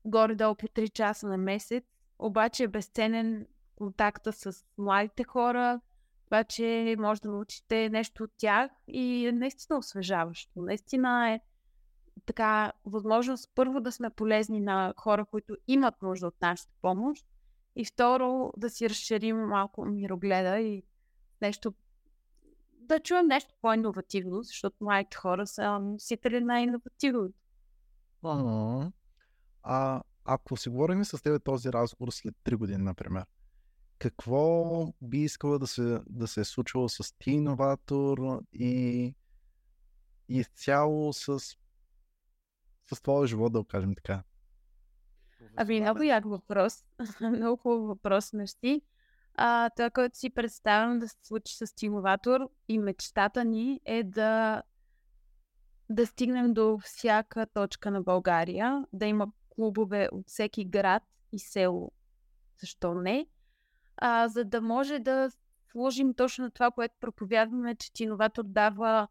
горе-долу 0.04 0.54
по 0.54 0.66
3 0.66 0.92
часа 0.92 1.28
на 1.28 1.36
месец, 1.36 1.84
обаче 2.18 2.64
е 2.64 2.68
безценен 2.68 3.46
контакта 3.76 4.32
с 4.32 4.64
младите 4.78 5.24
хора, 5.24 5.80
това, 6.24 6.44
че 6.44 6.96
може 6.98 7.20
да 7.20 7.28
научите 7.28 7.88
нещо 7.88 8.24
от 8.24 8.30
тях 8.36 8.70
и 8.88 9.26
е 9.26 9.32
наистина 9.32 9.78
освежаващо. 9.78 10.50
Наистина 10.56 11.30
е 11.30 11.40
така 12.26 12.72
възможност 12.84 13.50
първо 13.54 13.80
да 13.80 13.92
сме 13.92 14.10
полезни 14.10 14.60
на 14.60 14.94
хора, 14.96 15.24
които 15.24 15.56
имат 15.68 16.02
нужда 16.02 16.26
от 16.26 16.34
нашата 16.42 16.72
помощ 16.82 17.26
и 17.76 17.84
второ 17.84 18.52
да 18.56 18.70
си 18.70 18.90
разширим 18.90 19.36
малко 19.36 19.84
мирогледа 19.84 20.58
и 20.58 20.82
нещо 21.42 21.74
да 22.72 23.00
чуем 23.00 23.26
нещо 23.26 23.54
по-инновативно, 23.62 24.42
защото 24.42 24.76
младите 24.80 25.16
хора 25.16 25.46
са 25.46 25.78
носители 25.78 26.40
на 26.40 26.60
иновативното. 26.60 27.34
А 29.62 30.02
ако 30.24 30.56
си 30.56 30.68
говорим 30.68 31.04
с 31.04 31.22
теб 31.22 31.44
този 31.44 31.72
разговор 31.72 32.10
след 32.10 32.34
3 32.44 32.56
години, 32.56 32.82
например, 32.82 33.24
какво 33.98 34.86
би 35.02 35.18
искала 35.18 35.58
да 35.58 35.66
се, 35.66 36.00
да 36.06 36.28
се 36.28 36.40
е 36.40 36.44
случило 36.44 36.88
с 36.88 37.14
ти 37.18 37.30
иноватор 37.30 38.42
и 38.52 39.14
изцяло 40.28 41.12
с, 41.12 41.56
с 42.94 43.02
твоя 43.02 43.26
живот, 43.26 43.52
да 43.52 43.58
го 43.58 43.64
кажем 43.64 43.94
така? 43.94 44.22
Ами, 45.56 45.80
много 45.80 46.02
як 46.02 46.24
въпрос. 46.24 46.84
много 47.20 47.56
хубав 47.56 47.86
въпрос 47.86 48.32
нещи. 48.32 48.82
А, 49.34 49.70
това, 49.70 49.90
което 49.90 50.18
си 50.18 50.30
представям 50.30 50.98
да 50.98 51.08
се 51.08 51.16
случи 51.22 51.56
с 51.56 51.74
Тимоватор 51.74 52.48
и 52.68 52.78
мечтата 52.78 53.44
ни 53.44 53.80
е 53.84 54.02
да 54.02 54.62
да 55.90 56.06
стигнем 56.06 56.54
до 56.54 56.78
всяка 56.78 57.46
точка 57.46 57.90
на 57.90 58.02
България, 58.02 58.84
да 58.92 59.06
има 59.06 59.32
клубове 59.50 60.08
от 60.12 60.28
всеки 60.28 60.64
град 60.64 61.02
и 61.32 61.38
село. 61.38 61.92
Защо 62.60 62.94
не? 62.94 63.26
А, 63.96 64.28
за 64.28 64.44
да 64.44 64.60
може 64.60 64.98
да 64.98 65.30
сложим 65.70 66.14
точно 66.14 66.50
това, 66.50 66.70
което 66.70 66.94
проповядваме, 67.00 67.74
че 67.74 67.92
Тиноватор 67.92 68.44
дава 68.44 69.08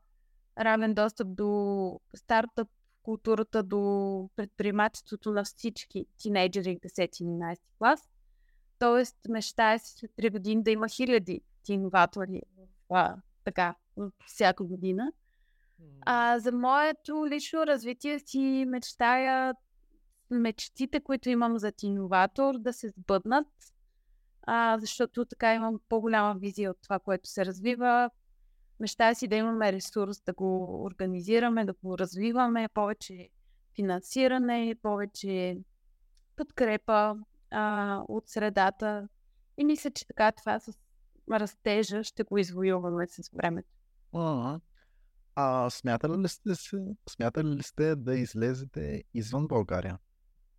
равен 0.59 0.93
достъп 0.93 1.35
до 1.35 1.99
стартъп 2.15 2.69
културата, 3.03 3.63
до 3.63 4.29
предприемачеството 4.35 5.31
на 5.31 5.43
всички 5.43 6.05
тинейджери 6.17 6.77
в 6.77 6.87
10-11 6.87 7.57
клас. 7.77 8.09
Тоест, 8.79 9.17
мечтая 9.29 9.79
си 9.79 9.93
след 9.97 10.11
3 10.11 10.31
години 10.31 10.63
да 10.63 10.71
има 10.71 10.87
хиляди 10.89 11.41
тиноватори 11.63 12.41
в, 12.89 13.17
така, 13.43 13.75
всяка 14.25 14.63
година. 14.63 15.11
А, 16.01 16.39
за 16.39 16.51
моето 16.51 17.27
лично 17.27 17.67
развитие 17.67 18.19
си 18.19 18.65
мечтая 18.67 19.53
мечтите, 20.29 20.99
които 20.99 21.29
имам 21.29 21.57
за 21.57 21.71
иноватор, 21.83 22.57
да 22.59 22.73
се 22.73 22.89
сбъднат, 22.89 23.47
а, 24.41 24.77
защото 24.79 25.25
така 25.25 25.53
имам 25.53 25.79
по-голяма 25.89 26.39
визия 26.39 26.71
от 26.71 26.77
това, 26.83 26.99
което 26.99 27.29
се 27.29 27.45
развива. 27.45 28.09
Мечтая 28.81 29.15
си 29.15 29.27
да 29.27 29.35
имаме 29.35 29.73
ресурс 29.73 30.21
да 30.25 30.33
го 30.33 30.81
организираме, 30.83 31.65
да 31.65 31.73
го 31.83 31.97
развиваме, 31.97 32.69
повече 32.73 33.29
финансиране, 33.75 34.75
повече 34.81 35.57
подкрепа 36.35 37.15
а, 37.51 37.97
от 38.07 38.27
средата. 38.27 39.07
И 39.57 39.65
мисля, 39.65 39.91
че 39.91 40.07
така 40.07 40.31
това 40.31 40.59
с 40.59 40.73
растежа 41.31 42.03
ще 42.03 42.23
го 42.23 42.37
извоюваме 42.37 43.07
с 43.07 43.29
времето. 43.33 43.69
А, 44.13 44.59
а 45.35 45.69
смятали 45.69 46.17
ли 46.17 46.27
сте, 46.27 46.49
смятали 47.09 47.47
ли 47.47 47.63
сте 47.63 47.95
да 47.95 48.15
излезете 48.15 49.03
извън 49.13 49.47
България? 49.47 49.97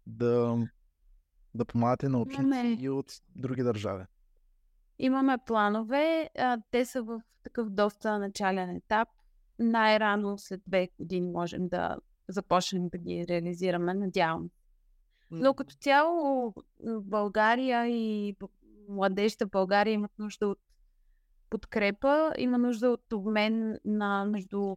да, 0.07 0.59
да 1.55 1.65
помагате 1.65 2.09
на 2.09 2.19
ученици 2.19 2.85
и 2.85 2.89
от 2.89 3.13
други 3.37 3.63
държави? 3.63 4.05
Имаме 5.03 5.38
планове. 5.47 6.31
А, 6.38 6.59
те 6.71 6.85
са 6.85 7.03
в 7.03 7.21
такъв 7.43 7.71
доста 7.71 8.19
начален 8.19 8.71
етап. 8.71 9.09
Най-рано 9.59 10.38
след 10.38 10.61
две 10.67 10.88
години 10.99 11.31
можем 11.31 11.69
да 11.69 11.97
започнем 12.29 12.88
да 12.88 12.99
ги 12.99 13.27
реализираме, 13.29 13.95
надявам. 13.95 14.51
Но 15.31 15.55
като 15.55 15.75
цяло 15.75 16.55
България 17.01 17.87
и 17.88 18.37
младежите 18.88 19.47
България 19.47 19.93
имат 19.93 20.19
нужда 20.19 20.49
от 20.49 20.59
подкрепа, 21.51 22.33
има 22.38 22.59
нужда 22.59 22.91
от 22.91 23.12
обмен 23.12 23.79
на 23.85 24.25
между 24.25 24.77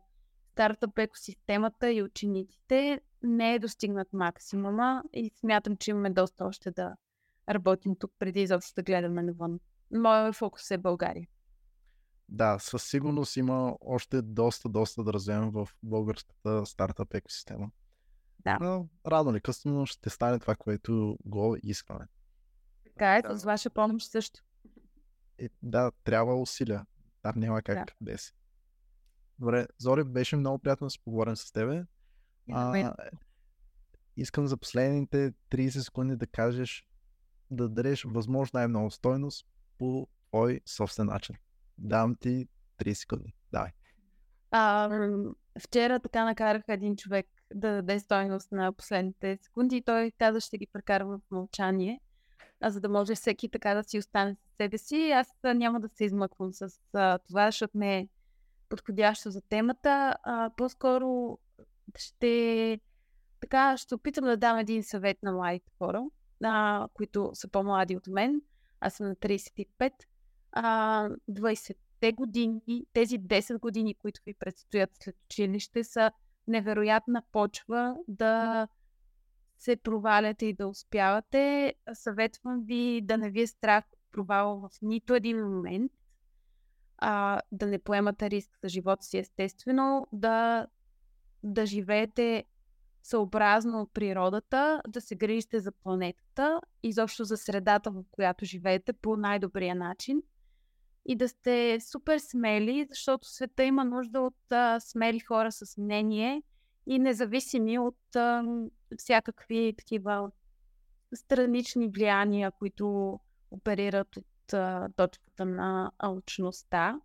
стартъп 0.51 0.99
екосистемата 0.99 1.91
и 1.91 2.03
учениците 2.03 3.01
не 3.23 3.53
е 3.53 3.59
достигнат 3.59 4.13
максимума 4.13 5.03
и 5.13 5.31
смятам, 5.39 5.77
че 5.77 5.91
имаме 5.91 6.09
доста 6.09 6.45
още 6.45 6.71
да 6.71 6.95
работим 7.49 7.95
тук, 7.99 8.11
преди 8.19 8.41
изобщо 8.41 8.75
да 8.75 8.83
гледаме 8.83 9.23
навън. 9.23 9.59
Моят 9.91 10.35
фокус 10.35 10.71
е 10.71 10.77
България. 10.77 11.27
Да, 12.29 12.59
със 12.59 12.83
сигурност 12.83 13.37
има 13.37 13.77
още 13.81 14.21
доста, 14.21 14.69
доста 14.69 15.03
да 15.03 15.13
развием 15.13 15.51
в 15.51 15.69
българската 15.83 16.65
стартъп 16.65 17.13
екосистема. 17.13 17.71
Да. 18.39 18.57
Но 18.61 18.87
рано 19.07 19.31
или 19.31 19.41
късно 19.41 19.85
ще 19.85 20.09
стане 20.09 20.39
това, 20.39 20.55
което 20.55 21.17
го 21.25 21.57
искаме. 21.63 22.07
Така 22.83 23.15
е, 23.15 23.21
да. 23.21 23.37
с 23.37 23.43
ваша 23.43 23.69
помощ 23.69 24.11
също. 24.11 24.39
Е, 25.37 25.49
да, 25.63 25.91
трябва 26.03 26.41
усилия. 26.41 26.85
Там 27.21 27.33
няма 27.35 27.61
как 27.61 27.77
да. 27.77 27.93
без. 28.01 28.33
Добре, 29.39 29.67
Зори, 29.77 30.03
беше 30.03 30.35
много 30.35 30.59
приятно 30.59 30.87
да 30.87 30.91
се 30.91 31.03
поговорим 31.03 31.35
с 31.35 31.51
тебе. 31.51 31.85
А, 32.51 32.93
искам 34.17 34.47
за 34.47 34.57
последните 34.57 35.33
30 35.51 35.69
секунди 35.69 36.15
да 36.15 36.27
кажеш, 36.27 36.87
да 37.51 37.69
дадеш 37.69 38.03
възможно 38.03 38.51
най-много 38.59 38.91
стойност 38.91 39.47
по 39.77 40.07
твой 40.29 40.61
собствен 40.65 41.05
начин. 41.05 41.35
Дам 41.77 42.15
ти 42.15 42.47
30 42.77 42.93
секунди. 42.93 43.33
Давай. 43.51 43.71
А, 44.51 44.89
вчера 45.59 45.99
така 45.99 46.25
накарах 46.25 46.63
един 46.67 46.95
човек 46.95 47.27
да 47.53 47.69
даде 47.69 47.99
стойност 47.99 48.51
на 48.51 48.73
последните 48.73 49.38
секунди 49.41 49.77
и 49.77 49.81
той 49.81 50.11
каза, 50.19 50.39
ще 50.39 50.57
ги 50.57 50.67
прекарва 50.73 51.17
в 51.17 51.31
мълчание, 51.31 51.99
а 52.61 52.69
за 52.69 52.81
да 52.81 52.89
може 52.89 53.15
всеки 53.15 53.49
така 53.49 53.73
да 53.73 53.83
си 53.83 53.97
остане 53.97 54.35
със 54.35 54.55
себе 54.57 54.77
си. 54.77 55.11
Аз 55.11 55.27
няма 55.43 55.79
да 55.79 55.89
се 55.89 56.05
измъквам 56.05 56.53
с 56.53 56.69
а, 56.93 57.17
това, 57.17 57.47
защото 57.47 57.77
не 57.77 57.97
е 57.97 58.07
подходящо 58.69 59.31
за 59.31 59.41
темата. 59.41 60.15
А, 60.23 60.49
по-скоро 60.57 61.39
ще 61.97 62.79
така 63.39 63.77
ще 63.77 63.95
опитам 63.95 64.25
да 64.25 64.38
дам 64.38 64.57
един 64.57 64.83
съвет 64.83 65.23
на 65.23 65.31
младите 65.31 65.71
хора, 65.77 66.03
а, 66.43 66.88
които 66.93 67.31
са 67.33 67.47
по-млади 67.47 67.97
от 67.97 68.07
мен. 68.07 68.41
Аз 68.79 68.93
съм 68.93 69.07
на 69.07 69.15
35. 69.15 69.91
А, 70.51 71.09
20-те 71.29 72.11
години, 72.11 72.85
тези 72.93 73.19
10 73.19 73.59
години, 73.59 73.95
които 73.95 74.21
ви 74.25 74.33
предстоят 74.33 74.89
след 75.03 75.15
училище, 75.25 75.83
са 75.83 76.11
невероятна 76.47 77.23
почва 77.31 77.97
да 78.07 78.67
се 79.57 79.75
проваляте 79.75 80.45
и 80.45 80.53
да 80.53 80.67
успявате. 80.67 81.73
Съветвам 81.93 82.63
ви 82.65 83.01
да 83.03 83.17
не 83.17 83.29
ви 83.29 83.41
е 83.41 83.47
страх 83.47 83.85
провал 84.11 84.59
в 84.59 84.69
нито 84.81 85.15
един 85.15 85.43
момент, 85.43 85.91
а, 86.97 87.41
да 87.51 87.67
не 87.67 87.79
поемате 87.79 88.29
риск 88.29 88.49
за 88.63 88.69
живота 88.69 89.05
си 89.05 89.17
естествено, 89.17 90.07
да 90.11 90.67
да 91.43 91.65
живеете 91.65 92.45
съобразно 93.05 93.89
природата, 93.93 94.81
да 94.87 95.01
се 95.01 95.15
грижите 95.15 95.59
за 95.59 95.71
планетата, 95.71 96.61
изобщо 96.83 97.23
за 97.23 97.37
средата, 97.37 97.91
в 97.91 98.03
която 98.11 98.45
живеете 98.45 98.93
по 98.93 99.17
най-добрия 99.17 99.75
начин 99.75 100.21
и 101.05 101.15
да 101.15 101.29
сте 101.29 101.77
супер 101.91 102.17
смели, 102.17 102.85
защото 102.89 103.27
света 103.27 103.63
има 103.63 103.83
нужда 103.83 104.21
от 104.21 104.51
а, 104.51 104.79
смели 104.79 105.19
хора 105.19 105.51
с 105.51 105.77
мнение 105.77 106.43
и 106.87 106.99
независими 106.99 107.79
от 107.79 108.15
а, 108.15 108.43
всякакви 108.97 109.73
такива 109.77 110.31
странични 111.15 111.87
влияния, 111.87 112.51
които 112.51 113.19
оперират 113.51 114.17
от 114.17 114.53
а, 114.53 114.89
точката 114.95 115.45
на 115.45 115.91
алчността. 115.97 116.99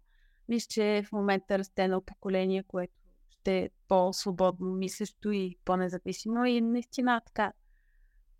Мисля, 0.48 0.68
че 0.70 1.02
в 1.06 1.12
момента 1.12 1.58
расте 1.58 1.84
едно 1.84 2.00
поколение, 2.00 2.62
което 2.62 2.99
ще 3.40 3.58
е 3.58 3.70
по-свободно 3.88 4.72
мислещо 4.72 5.30
и 5.30 5.56
по-независимо. 5.64 6.44
И 6.44 6.60
наистина 6.60 7.20
така 7.26 7.52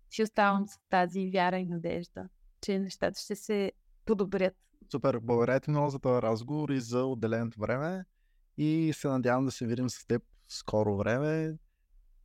си 0.09 0.23
оставам 0.23 0.67
с 0.67 0.79
тази 0.89 1.31
вяра 1.31 1.57
и 1.57 1.65
надежда, 1.65 2.29
че 2.61 2.79
нещата 2.79 3.19
ще 3.19 3.35
се 3.35 3.71
подобрят. 4.05 4.55
Супер, 4.91 5.19
благодаря 5.19 5.59
ти 5.59 5.69
много 5.69 5.89
за 5.89 5.99
този 5.99 6.21
разговор 6.21 6.69
и 6.69 6.79
за 6.79 7.05
отделеното 7.05 7.59
време 7.59 8.05
и 8.57 8.93
се 8.95 9.07
надявам 9.07 9.45
да 9.45 9.51
се 9.51 9.67
видим 9.67 9.89
с 9.89 10.05
теб 10.07 10.23
в 10.47 10.53
скоро 10.53 10.97
време. 10.97 11.57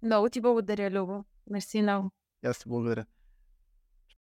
Много 0.02 0.28
ти 0.28 0.40
благодаря, 0.40 0.90
Любо. 0.90 1.24
Мерси 1.50 1.82
много. 1.82 2.10
Аз 2.44 2.58
ти 2.58 2.68
благодаря. 2.68 3.06